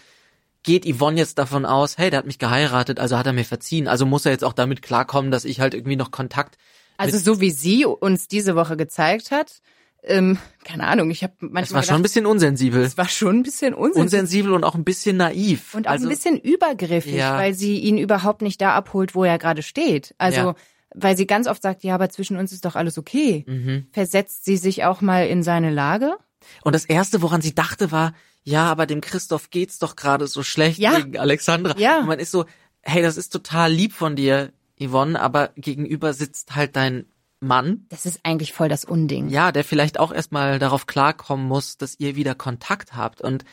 [0.63, 3.89] geht Yvonne jetzt davon aus, hey, der hat mich geheiratet, also hat er mir verziehen.
[3.89, 6.59] Also muss er jetzt auch damit klarkommen, dass ich halt irgendwie noch Kontakt.
[6.97, 9.63] Also so wie sie uns diese Woche gezeigt hat,
[10.05, 12.83] ähm, keine Ahnung, ich habe manchmal Es war schon ein gedacht, bisschen unsensibel.
[12.83, 14.03] es war schon ein bisschen unsensibel.
[14.03, 15.75] Unsensibel und auch ein bisschen naiv.
[15.75, 17.37] Und auch also, ein bisschen übergriffig, Ja.
[17.37, 20.15] weil sie ihn überhaupt nicht da abholt, wo er gerade steht.
[20.19, 20.55] Also, Ja.
[20.95, 23.45] weil sie ganz oft sagt, ja, aber zwischen uns ist doch alles okay.
[23.47, 23.87] Mhm.
[23.93, 26.17] Versetzt sie sich auch mal in seine Lage?
[26.63, 30.43] Und das erste, woran sie dachte, war, ja, aber dem Christoph geht's doch gerade so
[30.43, 30.97] schlecht Ja.
[30.97, 31.75] wegen Alexandra.
[31.79, 31.99] Ja.
[32.01, 32.47] Und man ist so,
[32.83, 37.07] hey, das ist total lieb von dir, Yvonne, aber gegenüber sitzt halt dein
[37.41, 39.29] Mann, Das ist eigentlich voll das Unding.
[39.29, 43.21] ja, der vielleicht auch erstmal darauf klarkommen muss, dass ihr wieder Kontakt habt.
[43.21, 43.45] Und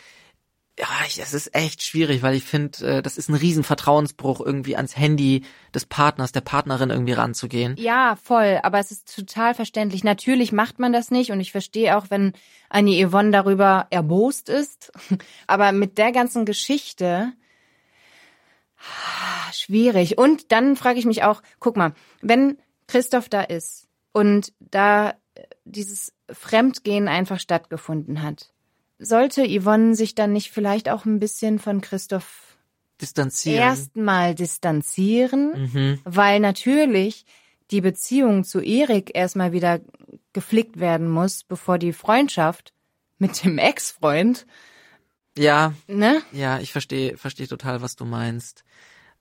[0.78, 4.42] ja, ich, es ist echt schwierig, weil ich finde, äh, das ist ein riesen Vertrauensbruch,
[4.42, 7.76] irgendwie ans Handy des Partners, der Partnerin irgendwie ranzugehen.
[7.78, 10.04] Ja, voll, aber es ist total verständlich.
[10.04, 12.34] Natürlich macht man das nicht und ich verstehe auch, wenn
[12.70, 14.92] Annie Yvonne darüber erbost ist.
[15.48, 17.32] Aber mit der ganzen Geschichte
[18.80, 20.18] ah, schwierig.
[20.18, 22.58] Und dann frage ich mich auch, guck mal, wenn
[22.88, 28.52] Christoph da ist und da äh, dieses Fremdgehen einfach stattgefunden hat,
[29.00, 32.58] sollte Yvonne sich dann nicht vielleicht auch ein bisschen von Christoph
[33.02, 33.60] Distanzieren.
[33.60, 35.72] erstmal distanzieren?
[35.74, 36.00] Mhm.
[36.06, 37.26] weil natürlich
[37.72, 39.82] die Beziehung zu Erik erstmal wieder
[40.34, 42.74] geflickt werden muss, bevor die Freundschaft
[43.18, 44.46] mit dem Ex-Freund,
[45.38, 46.22] Ja, ne?
[46.32, 48.64] Ja, ich verstehe, verstehe total, was du meinst.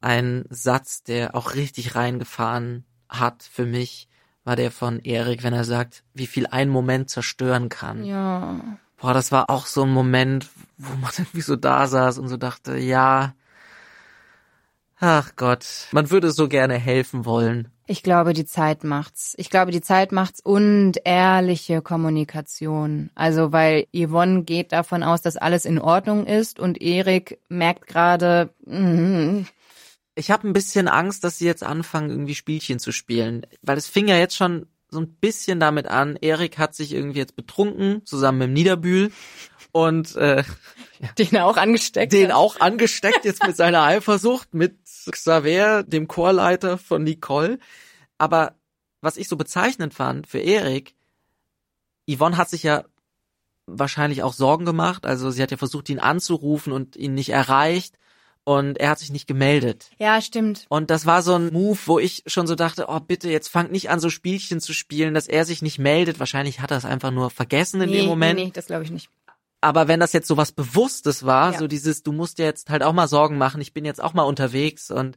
[0.01, 2.85] Ein Satz, der auch richtig reingefahren
[3.19, 4.09] hat für mich,
[4.45, 8.05] war der von Erik, wenn er sagt, wie viel ein Moment zerstören kann.
[8.05, 8.61] Ja.
[8.99, 10.49] Boah, das war auch so ein Moment,
[10.79, 13.35] wo man irgendwie so da saß und so dachte, ja,
[14.99, 17.69] ach Gott, man würde so gerne helfen wollen.
[17.87, 19.35] Ich glaube, die Zeit macht's.
[19.37, 23.11] Ich glaube, die Zeit macht's und ehrliche Kommunikation.
[23.15, 28.49] Also, weil Yvonne geht davon aus, dass alles in Ordnung ist und Erik merkt gerade,
[28.65, 29.43] mm,
[30.15, 33.47] ich habe ein bisschen Angst, dass sie jetzt anfangen, irgendwie Spielchen zu spielen.
[33.63, 37.19] Weil es fing ja jetzt schon so ein bisschen damit an, Erik hat sich irgendwie
[37.19, 39.13] jetzt betrunken, zusammen mit dem Niederbühl.
[39.73, 40.45] Und äh,
[41.19, 42.37] Den auch angesteckt den hat.
[42.37, 44.77] auch angesteckt jetzt mit seiner Eifersucht, mit
[45.11, 47.59] Xaver, dem Chorleiter von Nicole.
[48.17, 48.55] Aber
[49.01, 50.95] was ich so bezeichnend fand für Erik,
[52.09, 52.85] Yvonne hat sich ja
[53.67, 55.07] wahrscheinlich auch Sorgen gemacht.
[55.07, 57.99] Also sie hat ja versucht, ihn anzurufen und ihn nicht erreicht.
[58.47, 59.91] Und er hat sich nicht gemeldet.
[59.99, 60.67] Ja, stimmt.
[60.69, 63.73] Und das war so ein Move, wo ich schon so dachte, oh bitte, jetzt fangt
[63.73, 66.19] nicht an, so Spielchen zu spielen, dass er sich nicht meldet.
[66.21, 68.39] Wahrscheinlich hat er es einfach nur vergessen in dem Moment.
[68.39, 69.09] Nee, nee, das glaube ich nicht.
[69.63, 71.59] Aber wenn das jetzt so was Bewusstes war, Ja.
[71.59, 74.13] so dieses, du musst dir jetzt halt auch mal Sorgen machen, ich bin jetzt auch
[74.13, 75.17] mal unterwegs und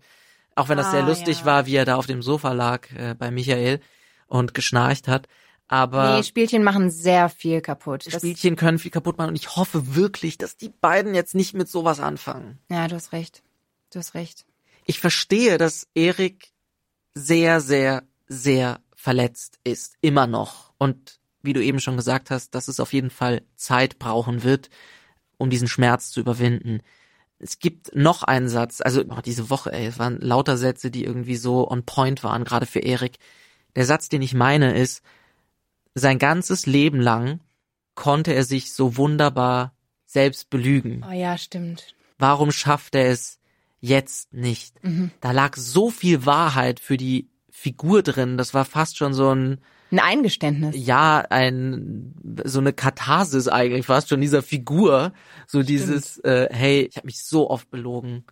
[0.55, 1.45] auch wenn das sehr Ah, lustig ja.
[1.45, 3.81] war, wie er da auf dem Sofa lag äh, bei Michael
[4.27, 5.27] und geschnarcht hat.
[5.67, 8.05] Aber nee, Spielchen machen sehr viel kaputt.
[8.05, 11.53] Das, Spielchen können viel kaputt machen und ich hoffe wirklich, dass die beiden jetzt nicht
[11.53, 12.59] mit sowas anfangen.
[12.69, 13.43] Ja, du hast recht.
[13.91, 14.45] Du hast recht.
[14.85, 16.53] Ich verstehe, dass Erik
[17.13, 19.95] sehr, sehr, sehr verletzt ist.
[20.01, 20.73] Immer noch.
[20.77, 24.69] Und wie du eben schon gesagt hast, dass es auf jeden Fall Zeit brauchen wird,
[25.37, 26.81] um diesen Schmerz zu überwinden.
[27.39, 31.03] Es gibt noch einen Satz, also oh, diese Woche, ey, es waren lauter Sätze, die
[31.03, 33.17] irgendwie so on point waren, gerade für Erik.
[33.75, 35.03] Der Satz, den ich meine, ist,
[35.97, 37.39] sein ganzes Leben lang
[37.95, 39.73] konnte er sich so wunderbar
[40.05, 41.03] selbst belügen.
[41.07, 41.95] Oh ja, stimmt.
[42.17, 43.39] Warum schafft er es
[43.79, 44.75] jetzt nicht?
[45.21, 49.59] Da lag so viel Wahrheit für die Figur drin, das war fast schon so ein,
[49.89, 50.75] Ein Eingeständnis.
[50.77, 52.13] ja, ein,
[52.45, 55.11] so eine Katharsis eigentlich fast schon dieser Figur.
[55.47, 58.23] So dieses, äh, hey, ich habe mich so oft belogen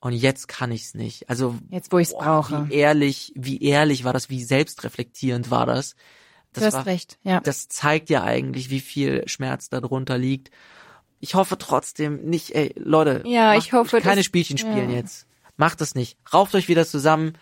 [0.00, 1.30] und jetzt kann ich's nicht.
[1.30, 2.68] Also Jetzt, wo ich's boah, brauche.
[2.68, 5.94] Wie ehrlich, wie ehrlich war das, wie selbstreflektierend war das.
[6.60, 7.40] Das du hast war, recht, ja.
[7.40, 10.50] das zeigt ja eigentlich, wie viel Schmerz da drunter liegt.
[11.20, 13.22] Ich hoffe trotzdem nicht, ey, Leute.
[13.26, 14.96] Ja, macht ich hoffe, keine dass- Spielchen spielen ja.
[14.96, 15.26] jetzt.
[15.56, 16.16] Macht das nicht.
[16.32, 17.32] Rauft euch wieder zusammen.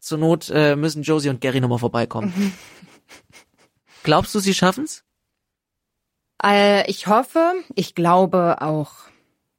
[0.00, 2.52] Zur Not äh, müssen Josie und Gary nochmal vorbeikommen.
[4.02, 5.04] Glaubst du, sie schaffen's?
[6.42, 8.92] Äh, ich hoffe, ich glaube auch.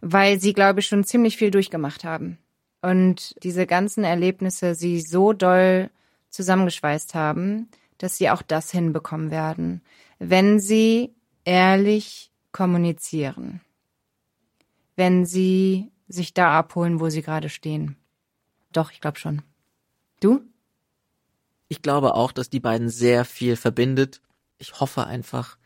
[0.01, 2.39] Weil sie, glaube ich, schon ziemlich viel durchgemacht haben.
[2.82, 5.91] Und diese ganzen Erlebnisse sie so doll
[6.30, 7.70] zusammengeschweißt haben,
[8.02, 9.82] dass sie auch das hinbekommen werden.
[10.18, 11.14] Wenn sie
[11.45, 13.62] ehrlich kommunizieren.
[14.95, 17.95] Wenn sie sich da abholen, wo sie gerade stehen.
[18.74, 19.43] Doch, ich glaube schon.
[20.20, 20.41] Du?
[21.68, 24.22] Ich glaube auch, dass die beiden sehr viel verbindet.
[24.58, 25.58] Ich hoffe einfach,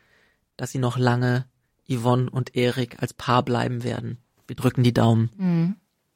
[0.58, 1.46] dass sie noch lange
[1.88, 4.18] Yvonne und Erik als Paar bleiben werden.
[4.46, 5.30] Wir drücken die Daumen.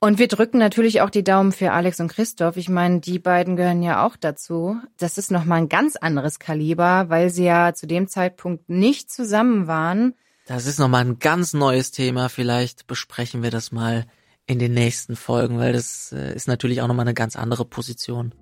[0.03, 2.57] Und wir drücken natürlich auch die Daumen für Alex und Christoph.
[2.57, 4.79] Ich meine, die beiden gehören ja auch dazu.
[4.97, 9.67] Das ist nochmal ein ganz anderes Kaliber, weil sie ja zu dem Zeitpunkt nicht zusammen
[9.67, 10.15] waren.
[10.47, 12.31] Das ist nochmal ein ganz neues Thema.
[12.31, 14.07] Vielleicht besprechen wir das mal
[14.47, 18.33] in den nächsten Folgen, weil das äh, ist natürlich auch nochmal eine ganz andere Position.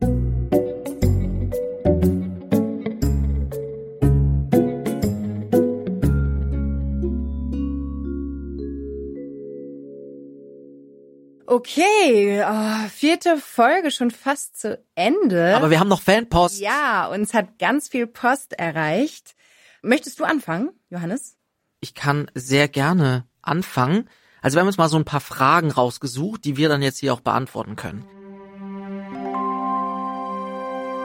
[11.51, 15.57] Okay, oh, vierte Folge schon fast zu Ende.
[15.57, 16.61] Aber wir haben noch Fanpost.
[16.61, 19.35] ja, uns hat ganz viel Post erreicht.
[19.81, 21.39] Möchtest du anfangen, Johannes?
[21.81, 24.11] Ich kann sehr gerne anfangen.
[24.43, 27.15] Also wir haben uns mal so ein paar Fragen rausgesucht, die wir dann jetzt hier
[27.15, 28.05] auch beantworten können.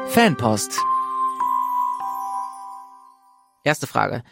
[0.10, 0.78] Fanpost.
[3.64, 4.24] Erste Frage.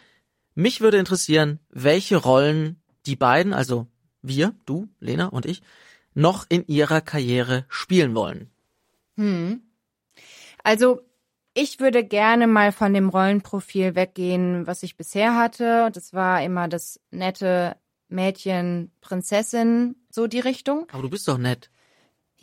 [0.54, 3.86] Mich würde interessieren, welche Rollen die beiden, also
[4.20, 5.62] wir, du, Lena und ich,
[6.14, 8.50] noch in ihrer Karriere spielen wollen.
[10.62, 11.00] Also,
[11.54, 15.90] ich würde gerne mal von dem Rollenprofil weggehen, was ich bisher hatte.
[15.92, 17.76] Das war immer das nette
[18.08, 20.86] Mädchen, Prinzessin, so die Richtung.
[20.92, 21.70] Aber du bist doch nett.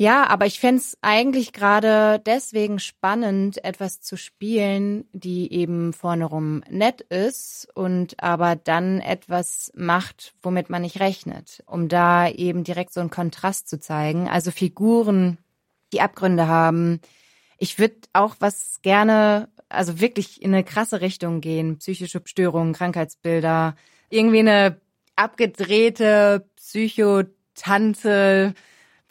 [0.02, 6.64] Ja, aber ich fänd's eigentlich gerade deswegen spannend, etwas zu spielen, die eben vorne rum
[6.70, 12.94] nett ist und aber dann etwas macht, womit man nicht rechnet, um da eben direkt
[12.94, 14.30] so einen Kontrast zu zeigen.
[14.30, 15.38] Also Figuren,
[15.92, 17.02] die Abgründe haben.
[17.58, 21.78] Ich würde auch was gerne, also wirklich in eine krasse Richtung gehen.
[21.80, 23.76] Psychische Störungen, Krankheitsbilder,
[24.10, 24.80] irgendwie eine
[25.18, 28.54] abgedrehte Psychotante,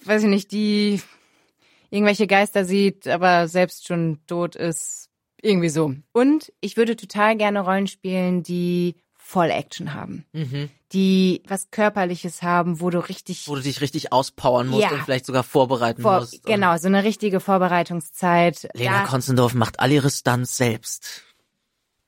[0.05, 1.01] weiß ich nicht, die
[1.91, 5.09] irgendwelche Geister sieht, aber selbst schon tot ist.
[5.41, 5.95] Irgendwie so.
[6.13, 10.25] Und ich würde total gerne Rollen spielen, die voll Action haben.
[10.93, 14.91] Die was Körperliches haben, wo du richtig Wo du dich richtig auspowern musst Ja.
[14.91, 16.43] und vielleicht sogar vorbereiten vor, musst.
[16.45, 18.69] Genau, so eine richtige Vorbereitungszeit.
[18.75, 21.23] Lena Da- Konzendorf macht all ihre Stunts selbst.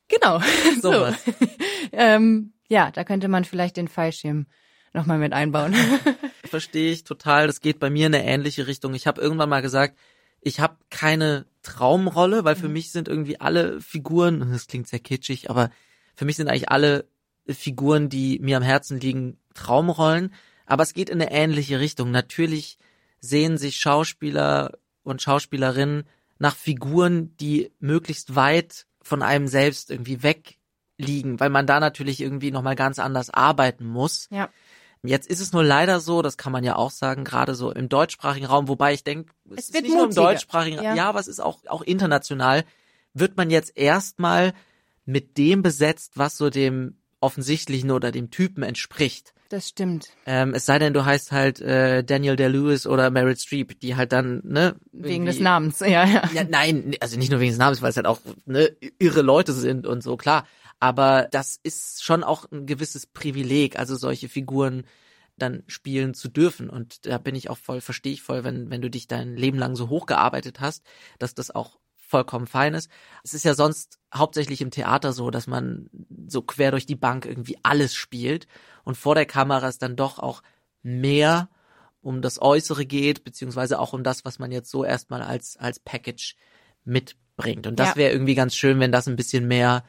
[0.08, 0.40] Genau.
[0.82, 0.92] so.
[0.92, 1.14] Sowas.
[1.92, 4.46] ähm, ja, da könnte man vielleicht den Fallschirm
[4.92, 5.74] nochmal mit einbauen.
[6.44, 7.46] Verstehe ich total.
[7.46, 8.94] Das geht bei mir in eine ähnliche Richtung.
[8.94, 9.96] Ich habe irgendwann mal gesagt,
[10.40, 12.72] ich habe keine Traumrolle, weil für Mhm.
[12.74, 15.70] mich sind irgendwie alle Figuren, das klingt sehr kitschig, aber
[16.14, 17.06] für mich sind eigentlich alle
[17.48, 20.32] Figuren, die mir am Herzen liegen, Traumrollen.
[20.66, 22.10] Aber es geht in eine ähnliche Richtung.
[22.10, 22.78] Natürlich
[23.20, 26.04] sehen sich Schauspieler und Schauspielerinnen
[26.38, 30.58] nach Figuren, die möglichst weit von einem selbst irgendwie weg
[30.96, 34.28] liegen, weil man da natürlich irgendwie nochmal ganz anders arbeiten muss.
[34.30, 34.48] ja.
[35.02, 37.88] Jetzt ist es nur leider so, das kann man ja auch sagen, gerade so im
[37.88, 40.22] deutschsprachigen Raum, wobei ich denke, es, Es ist wird nicht nur im mutiger.
[40.24, 40.94] deutschsprachigen Raum, Ja.
[40.94, 42.64] ja, aber es ist auch, auch international,
[43.14, 44.52] wird man jetzt erstmal
[45.06, 49.32] mit dem besetzt, was so dem offensichtlichen oder dem Typen entspricht.
[49.48, 50.08] Das stimmt.
[50.26, 54.12] Ähm, es sei denn, du heißt halt äh, Daniel Day-Lewis oder Meryl Streep, die halt
[54.12, 54.76] dann, ne?
[54.92, 56.30] Wegen des Namens, ja, ja.
[56.32, 59.52] ja, nein, also nicht nur wegen des Namens, weil es halt auch ne, irre Leute
[59.52, 60.46] sind und so, klar.
[60.80, 64.84] Aber das ist schon auch ein gewisses Privileg, also solche Figuren
[65.36, 66.68] dann spielen zu dürfen.
[66.70, 69.58] Und da bin ich auch voll, verstehe ich voll, wenn, wenn du dich dein Leben
[69.58, 70.84] lang so hochgearbeitet hast,
[71.18, 72.90] dass das auch vollkommen fein ist.
[73.22, 75.88] Es ist ja sonst hauptsächlich im Theater so, dass man
[76.26, 78.48] so quer durch die Bank irgendwie alles spielt
[78.84, 80.42] und vor der Kamera ist dann doch auch
[80.82, 81.48] mehr
[82.02, 85.78] um das Äußere geht, beziehungsweise auch um das, was man jetzt so erstmal als, als
[85.78, 86.34] Package
[86.84, 87.66] mitbringt.
[87.66, 87.96] Und das Ja.
[87.96, 89.84] wäre irgendwie ganz schön, wenn das ein bisschen mehr,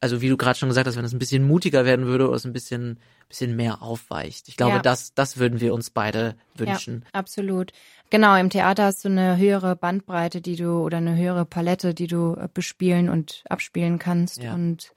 [0.00, 2.36] also wie du gerade schon gesagt hast, wenn das ein bisschen mutiger werden würde oder
[2.36, 4.48] es ein bisschen, bisschen mehr aufweicht.
[4.48, 4.82] Ich glaube, Ja.
[4.82, 7.04] das, das würden wir uns beide wünschen.
[7.06, 7.72] Ja, absolut.
[8.10, 12.06] Genau, im Theater hast du eine höhere Bandbreite, die du oder eine höhere Palette, die
[12.06, 14.42] du äh, bespielen und abspielen kannst.
[14.42, 14.54] Ja.
[14.54, 14.92] Und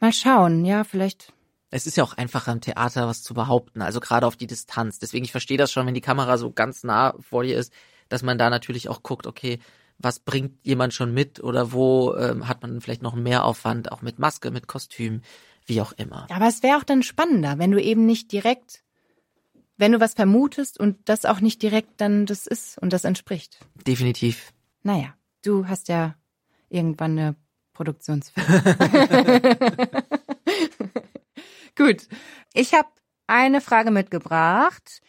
[0.00, 1.32] mal schauen, ja, vielleicht.
[1.70, 4.98] Es ist ja auch einfacher im Theater was zu behaupten, also gerade auf die Distanz.
[4.98, 7.72] Deswegen, ich verstehe das schon, wenn die Kamera so ganz nah vor dir ist,
[8.08, 9.58] dass man da natürlich auch guckt, okay,
[9.98, 14.02] was bringt jemand schon mit oder wo ähm, hat man vielleicht noch mehr Aufwand, auch
[14.02, 15.22] mit Maske, mit Kostüm,
[15.64, 16.26] wie auch immer.
[16.30, 18.82] Aber es wäre auch dann spannender, wenn du eben nicht direkt,
[19.76, 23.58] wenn du was vermutest und das auch nicht direkt dann das ist und das entspricht.
[23.86, 24.52] Definitiv.
[24.82, 26.14] Naja, du hast ja
[26.68, 27.36] irgendwann eine
[27.72, 28.62] Produktionsfirma.
[31.76, 32.08] Gut,
[32.54, 32.88] ich habe
[33.26, 35.02] eine Frage mitgebracht.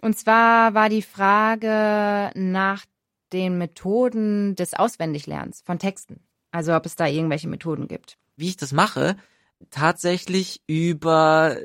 [0.00, 2.84] Und zwar war die Frage nach
[3.32, 6.20] den Methoden des Auswendiglernens von Texten.
[6.50, 8.16] Also ob es da irgendwelche Methoden gibt.
[8.36, 9.16] Wie ich das mache,
[9.70, 11.56] tatsächlich über,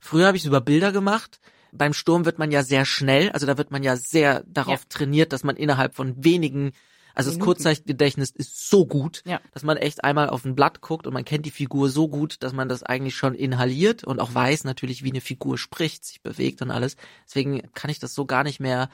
[0.00, 1.40] früher habe ich es über Bilder gemacht.
[1.72, 4.86] Beim Sturm wird man ja sehr schnell, also da wird man ja sehr darauf Ja.
[4.88, 6.72] trainiert, dass man innerhalb von wenigen,
[7.14, 7.38] also das.
[7.38, 9.40] Kurzzeitgedächtnis ist so gut, Ja.
[9.52, 12.42] dass man echt einmal auf ein Blatt guckt und man kennt die Figur so gut,
[12.42, 16.22] dass man das eigentlich schon inhaliert und auch weiß natürlich, wie eine Figur spricht, sich
[16.22, 16.96] bewegt und alles.
[17.26, 18.88] Deswegen kann ich das so gar nicht mehr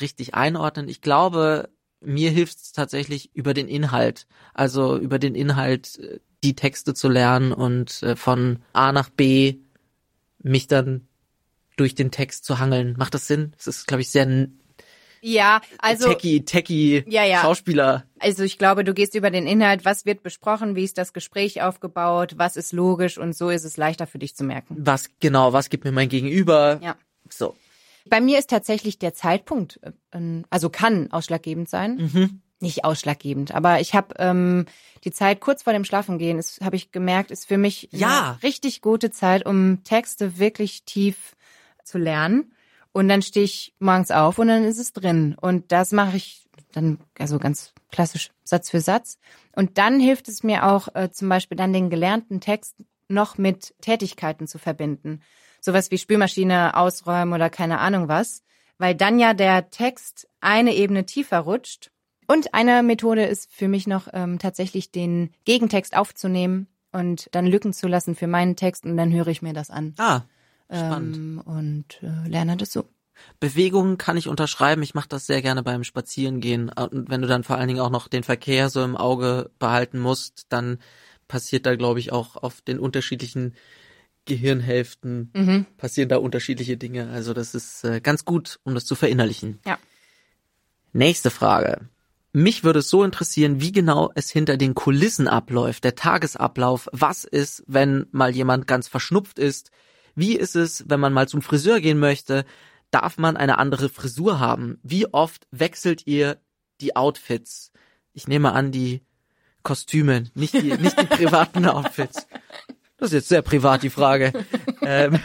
[0.00, 0.88] richtig einordnen.
[0.88, 1.68] Ich glaube,
[2.00, 7.08] mir hilft es tatsächlich über den Inhalt, also über den Inhalt äh, die Texte zu
[7.08, 9.56] lernen und äh, von A nach B
[10.42, 11.08] mich dann
[11.76, 12.94] durch den Text zu hangeln.
[12.98, 13.52] Macht das Sinn?
[13.58, 14.48] Es ist, glaube ich, sehr
[15.20, 17.42] Ja, also techie, techie Ja, ja.
[17.42, 18.04] Schauspieler.
[18.18, 21.62] Also ich glaube, du gehst über den Inhalt, was wird besprochen, wie ist das Gespräch
[21.62, 24.76] aufgebaut, was ist logisch und so ist es leichter für dich zu merken.
[24.78, 26.78] Was genau, was gibt mir mein Gegenüber?
[26.82, 26.96] Ja.
[27.28, 27.56] So.
[28.08, 31.96] Bei mir ist tatsächlich der Zeitpunkt, äh, also kann ausschlaggebend sein.
[31.96, 32.40] Mhm.
[32.58, 34.64] Nicht ausschlaggebend, aber ich habe ähm,
[35.04, 38.30] die Zeit kurz vor dem Schlafengehen, ist habe ich gemerkt, ist für mich Ja.
[38.30, 41.36] eine richtig gute Zeit, um Texte wirklich tief
[41.84, 42.52] zu lernen.
[42.92, 45.36] Und dann stehe ich morgens auf und dann ist es drin.
[45.38, 49.18] Und das mache ich dann, also ganz klassisch Satz für Satz.
[49.54, 52.76] Und dann hilft es mir auch äh, zum Beispiel dann den gelernten Text
[53.08, 55.20] noch mit Tätigkeiten zu verbinden.
[55.66, 58.44] Sowas wie Spülmaschine ausräumen oder keine Ahnung was.
[58.78, 61.90] Weil dann ja der Text eine Ebene tiefer rutscht.
[62.28, 67.72] Und eine Methode ist für mich noch ähm, tatsächlich den Gegentext aufzunehmen und dann Lücken
[67.72, 69.94] zu lassen für meinen Text und dann höre ich mir das an.
[69.98, 70.22] Ah,
[70.70, 71.16] spannend.
[71.16, 72.84] Ähm, und äh, lerne das so.
[73.40, 74.84] Bewegungen kann ich unterschreiben.
[74.84, 76.68] Ich mache das sehr gerne beim Spazierengehen.
[76.70, 79.98] Und wenn du dann vor allen Dingen auch noch den Verkehr so im Auge behalten
[79.98, 80.78] musst, dann
[81.26, 83.54] passiert da, glaube ich, auch auf den unterschiedlichen
[84.26, 85.66] Gehirnhälften Mhm.
[85.78, 87.08] passieren da unterschiedliche Dinge.
[87.10, 89.60] Also das ist äh, ganz gut, um das zu verinnerlichen.
[89.64, 89.78] Ja.
[90.92, 91.88] Nächste Frage.
[92.32, 96.88] Mich würde es so interessieren, wie genau es hinter den Kulissen abläuft, der Tagesablauf.
[96.92, 99.70] Was ist, wenn mal jemand ganz verschnupft ist?
[100.14, 102.44] Wie ist es, wenn man mal zum Friseur gehen möchte?
[102.90, 104.78] Darf man eine andere Frisur haben?
[104.82, 106.38] Wie oft wechselt ihr
[106.80, 107.72] die Outfits?
[108.12, 109.02] Ich nehme an, die
[109.62, 112.26] Kostüme, nicht die, nicht die privaten Outfits.
[112.96, 114.32] Das ist jetzt sehr privat, die Frage.
[114.82, 115.18] ähm,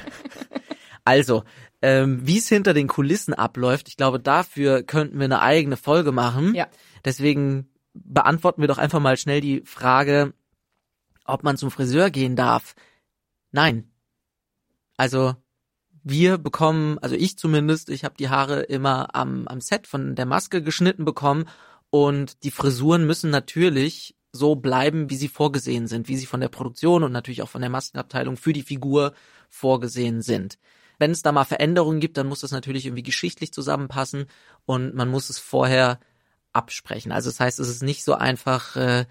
[1.05, 1.43] also,
[1.82, 6.11] ähm, wie es hinter den Kulissen abläuft, ich glaube, dafür könnten wir eine eigene Folge
[6.11, 6.53] machen.
[6.53, 6.67] Ja.
[7.03, 10.34] Deswegen beantworten wir doch einfach mal schnell die Frage,
[11.26, 12.76] ob man zum Friseur gehen darf.
[13.51, 13.91] Nein.
[14.97, 15.36] Also
[16.03, 20.26] wir bekommen, also ich zumindest, ich habe die Haare immer am, am Set von der
[20.26, 21.45] Maske geschnitten bekommen
[21.89, 26.49] und die Frisuren müssen natürlich so bleiben, wie sie vorgesehen sind, wie sie von der
[26.49, 29.13] Produktion und natürlich auch von der Maskenabteilung für die Figur
[29.49, 30.57] vorgesehen sind.
[30.99, 34.27] Wenn es da mal Veränderungen gibt, dann muss das natürlich irgendwie geschichtlich zusammenpassen
[34.65, 35.99] und man muss es vorher
[36.53, 37.11] absprechen.
[37.11, 39.05] Also das heißt, es ist nicht so einfach, äh,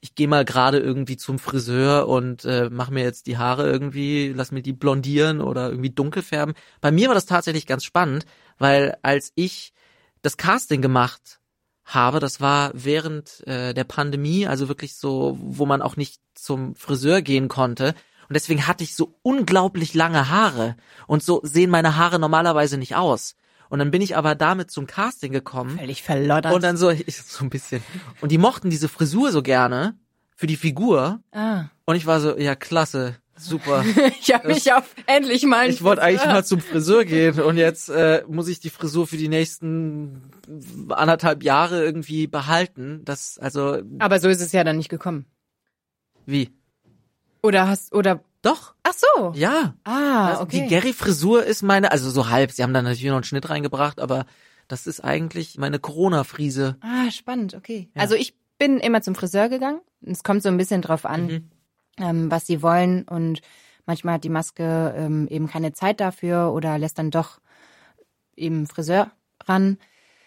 [0.00, 4.32] ich gehe mal gerade irgendwie zum Friseur und äh, mache mir jetzt die Haare irgendwie,
[4.34, 6.54] lass mir die blondieren oder irgendwie dunkel färben.
[6.80, 8.26] Bei mir war das tatsächlich ganz spannend,
[8.58, 9.72] weil als ich
[10.22, 11.40] das Casting gemacht
[11.84, 16.74] habe, das war während äh, der Pandemie, also wirklich so, wo man auch nicht zum
[16.74, 17.94] Friseur gehen konnte.
[18.28, 20.76] Und deswegen hatte ich so unglaublich lange Haare.
[21.06, 23.36] Und so sehen meine Haare normalerweise nicht aus.
[23.68, 25.78] Und dann bin ich aber damit zum Casting gekommen.
[25.78, 26.54] Völlig verloddert.
[26.54, 27.82] Und dann so, ich, so ein bisschen.
[28.20, 29.98] Und die mochten diese Frisur so gerne
[30.34, 31.20] für die Figur.
[31.32, 31.64] ah.
[31.86, 33.84] Und ich war so, ja, klasse, super.
[34.20, 35.68] Ich habe mich auf endlich mal.
[35.68, 39.16] Ich wollte eigentlich mal zum Friseur gehen und jetzt äh, muss ich die Frisur für
[39.16, 40.30] die nächsten
[40.90, 43.02] anderthalb Jahre irgendwie behalten.
[43.04, 45.26] Das, also, Aber so ist es ja dann nicht gekommen.
[46.26, 46.50] wie?
[47.42, 49.32] Oder hast oder Doch, Ach so.
[49.34, 49.74] ja.
[49.84, 50.62] Ah, Also okay.
[50.62, 52.52] Die Gary-Frisur ist meine, also so halb.
[52.52, 54.24] Sie haben da natürlich noch einen Schnitt reingebracht, aber
[54.68, 56.76] das ist eigentlich meine Corona-Frise.
[56.80, 57.90] Ah, spannend, okay.
[57.94, 58.00] Ja.
[58.02, 59.80] Also ich bin immer zum Friseur gegangen.
[60.06, 61.50] Es kommt so ein bisschen drauf an, Mhm.
[61.98, 63.02] Ähm, was sie wollen.
[63.02, 63.40] Und
[63.86, 67.40] manchmal hat die Maske ähm, eben keine Zeit dafür oder lässt dann doch
[68.36, 69.10] eben Friseur
[69.44, 69.78] ran.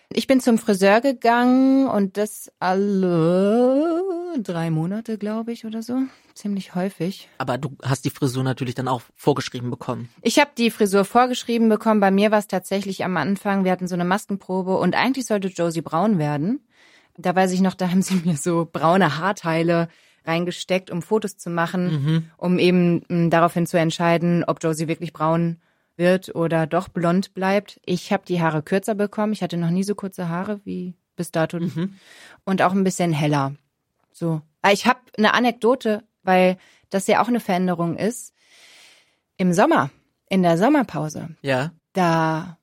[0.10, 5.98] Ich bin zum Friseur gegangen und das alle drei Monate, glaube ich, oder so.
[6.34, 7.30] Ziemlich häufig.
[7.40, 10.10] Aber du hast die Frisur natürlich dann auch vorgeschrieben bekommen.
[10.22, 12.00] Ich habe die Frisur vorgeschrieben bekommen.
[12.00, 15.50] Bei mir war es tatsächlich am Anfang, wir hatten so eine Maskenprobe und eigentlich sollte
[15.50, 16.66] Josie braun werden.
[17.18, 19.90] Da weiß ich noch, da haben sie mir so braune Haarteile
[20.28, 25.58] reingesteckt, um Fotos zu machen, um eben m, daraufhin zu entscheiden, ob Josie wirklich braun
[25.96, 27.80] wird oder doch blond bleibt.
[27.86, 29.34] Ich habe die Haare kürzer bekommen.
[29.34, 31.58] Ich hatte noch nie so kurze Haare wie bis dato
[32.46, 33.56] und auch ein bisschen heller.
[34.12, 34.42] So.
[34.62, 36.58] Aber Ich habe eine Anekdote, weil
[36.92, 38.34] das ja auch eine Veränderung ist.
[39.38, 39.90] Im Sommer,
[40.30, 41.72] in der Sommerpause, Ja.
[41.94, 42.57] da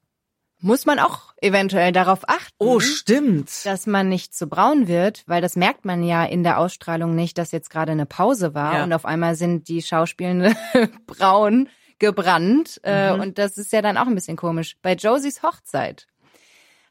[0.65, 3.67] muss man auch eventuell darauf achten, Oh, stimmt.
[3.67, 7.37] dass man nicht zu braun wird, weil das merkt man ja in der Ausstrahlung nicht,
[7.37, 8.85] dass jetzt gerade eine Pause war Ja.
[8.85, 10.55] und auf einmal sind die Schauspielende
[11.07, 14.77] braun gebrannt äh, und das ist ja dann auch ein bisschen komisch.
[14.81, 16.07] Bei Josies Hochzeit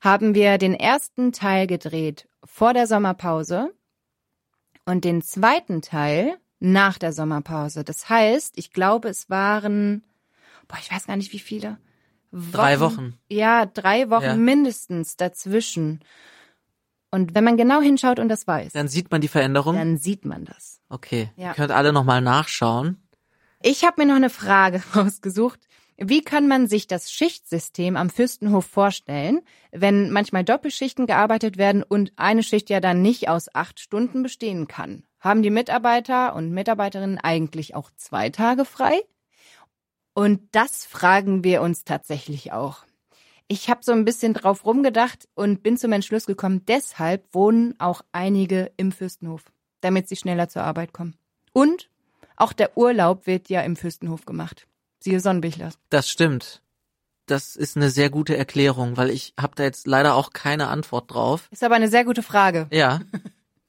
[0.02, 3.74] haben wir den ersten Teil gedreht vor der Sommerpause
[4.86, 7.84] und den zweiten Teil nach der Sommerpause.
[7.84, 10.04] Das heißt, ich glaube, es waren,
[10.68, 11.78] boah, ich weiß gar nicht wie viele.
[12.52, 13.14] Drei Wochen.
[13.30, 14.36] Ja, drei Wochen Ja.
[14.36, 16.00] mindestens dazwischen.
[17.12, 19.76] Und wenn man genau hinschaut und das weiß, Dann sieht man die Veränderung.
[19.76, 20.82] dann sieht man das.
[20.90, 21.30] Okay.
[21.36, 21.50] Ja.
[21.50, 22.98] Ihr könnt alle nochmal nachschauen.
[23.62, 25.60] Ich habe mir noch eine Frage rausgesucht.
[25.98, 32.12] Wie kann man sich das Schichtsystem am Fürstenhof vorstellen, wenn manchmal Doppelschichten gearbeitet werden und
[32.16, 35.04] eine Schicht ja dann nicht aus acht Stunden bestehen kann?
[35.20, 39.00] Haben die Mitarbeiter und Mitarbeiterinnen eigentlich auch zwei Tage frei?
[40.14, 42.86] Und das fragen wir uns tatsächlich auch.
[43.48, 48.02] Ich habe so ein bisschen drauf rumgedacht und bin zum Entschluss gekommen, deshalb wohnen auch
[48.12, 49.44] einige im Fürstenhof,
[49.82, 51.16] damit sie schneller zur Arbeit kommen.
[51.52, 51.90] Und
[52.36, 54.68] auch der Urlaub wird ja im Fürstenhof gemacht.
[55.00, 55.72] Siehe Sonnenbichler.
[55.90, 56.62] Das stimmt.
[57.26, 61.12] Das ist eine sehr gute Erklärung, weil ich habe da jetzt leider auch keine Antwort
[61.14, 61.48] drauf.
[61.52, 62.68] Ist aber eine sehr gute Frage.
[62.72, 63.02] Ja.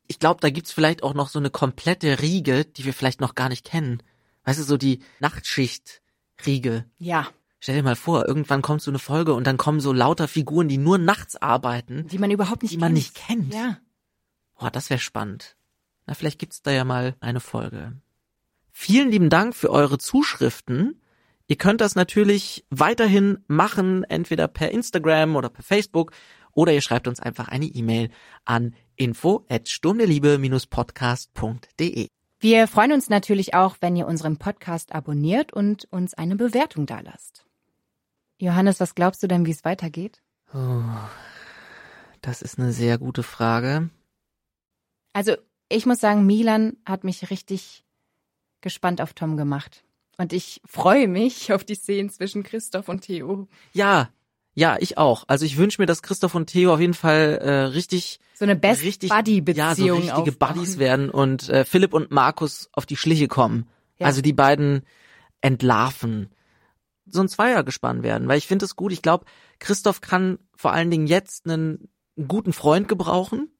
[0.07, 3.35] Ich glaube, da gibt's vielleicht auch noch so eine komplette Riege, die wir vielleicht noch
[3.35, 4.03] gar nicht kennen.
[4.45, 5.01] Weißt du, so die
[6.39, 6.85] Nachtschicht-Riege.
[6.99, 7.27] Ja,
[7.61, 10.69] Stell dir mal vor, irgendwann kommt so eine Folge und dann kommen so lauter Figuren,
[10.69, 12.07] die nur nachts arbeiten.
[12.09, 12.97] die man überhaupt nicht Die man kennt.
[12.99, 13.55] nicht kennt.
[13.55, 13.79] Ja.
[14.59, 15.57] Boah, das wäre spannend.
[16.05, 17.95] Na, vielleicht gibt's da ja mal eine Folge.
[18.71, 21.01] Vielen lieben Dank für eure Zuschriften.
[21.47, 26.13] Ihr könnt das natürlich weiterhin machen, entweder per Instagram oder per Facebook,
[26.53, 28.11] oder ihr schreibt uns einfach eine E-Mail
[28.45, 32.09] an info at sturmderliebe-podcast.de.
[32.45, 37.47] Wir freuen uns natürlich auch, wenn ihr unseren Podcast abonniert und uns eine Bewertung dalasst.
[38.39, 40.21] Johannes, was glaubst du denn, wie es weitergeht?
[42.21, 43.89] Das ist eine sehr gute Frage.
[45.15, 45.37] Also,
[45.71, 47.83] ich muss sagen, Milan hat mich richtig
[48.61, 49.83] gespannt auf Tom gemacht.
[50.19, 53.49] Und ich freue mich auf die Szenen zwischen Christoph und Theo.
[53.73, 54.11] Ja,
[54.55, 55.25] ja, ich auch.
[55.27, 58.61] Also ich wünsche mir, dass Christoph und Theo auf jeden Fall äh, richtig So eine
[58.63, 60.37] richtig, ja, so richtige aufbauen.
[60.39, 63.69] Buddies werden und äh, Philipp und Markus auf die Schliche kommen.
[63.99, 64.07] Ja.
[64.07, 64.83] Also die beiden
[65.41, 66.31] entlarven.
[67.07, 68.93] So ein Zweiergespann werden, weil ich finde es gut.
[68.93, 69.27] Ich glaube,
[69.59, 71.89] Christoph kann vor allen Dingen jetzt einen
[72.29, 73.51] guten Freund gebrauchen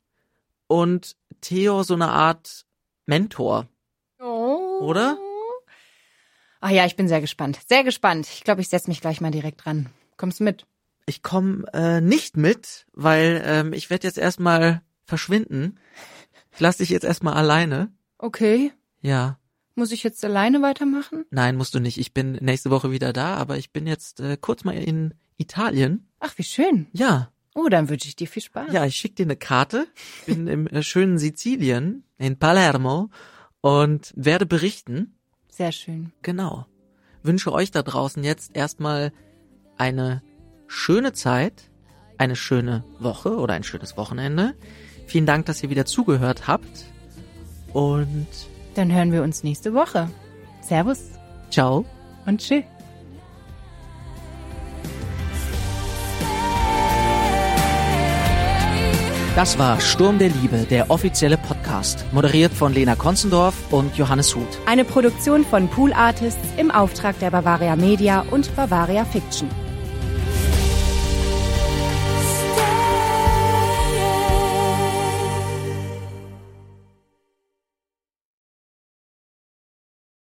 [0.69, 2.65] und Theo so eine Art
[3.07, 3.69] Mentor.
[4.21, 4.79] Oh.
[4.81, 5.19] Oder?
[6.61, 7.59] Ach ja, ich bin sehr gespannt.
[7.69, 8.27] Sehr gespannt.
[8.33, 9.91] Ich glaube, ich setze mich gleich mal direkt dran.
[10.17, 10.67] Kommst du mit?
[11.07, 15.79] Ich komme äh, nicht mit, weil ähm, ich werde jetzt erstmal verschwinden.
[16.53, 17.93] Ich lasse dich jetzt erstmal alleine.
[18.19, 18.73] Okay.
[19.03, 19.39] Ja.
[19.75, 21.25] Muss ich jetzt alleine weitermachen?
[21.31, 21.99] Nein, musst du nicht.
[21.99, 26.09] Ich bin nächste Woche wieder da, aber ich bin jetzt äh, kurz mal in Italien.
[26.21, 26.87] Ach, wie schön.
[26.93, 27.31] Ja.
[27.55, 28.73] Oh, dann wünsche ich dir viel Spaß.
[28.73, 29.87] Ja, ich schicke dir eine Karte.
[30.21, 33.11] Ich bin im äh, schönen Sizilien, in Palermo
[33.61, 35.19] und werde berichten.
[35.49, 36.13] Sehr schön.
[36.23, 36.67] Genau.
[37.23, 39.13] Wünsche euch da draußen jetzt erstmal
[39.77, 40.23] eine
[40.67, 41.71] schöne Zeit,
[42.19, 44.55] eine schöne Woche oder ein schönes Wochenende.
[45.07, 46.85] Vielen Dank, dass ihr wieder zugehört habt.
[47.73, 48.27] Und
[48.75, 50.11] Dann hören wir uns nächste Woche.
[50.63, 51.11] Servus
[51.51, 51.85] ciao.
[52.27, 52.65] und tschüss.
[59.37, 64.61] Das war Sturm der Liebe, der offizielle Podcast, moderiert von Lena Konzendorf und Johannes Huth.
[64.65, 69.49] Eine Produktion von Pool Artists im Auftrag der Bavaria Media und Bavaria Fiction.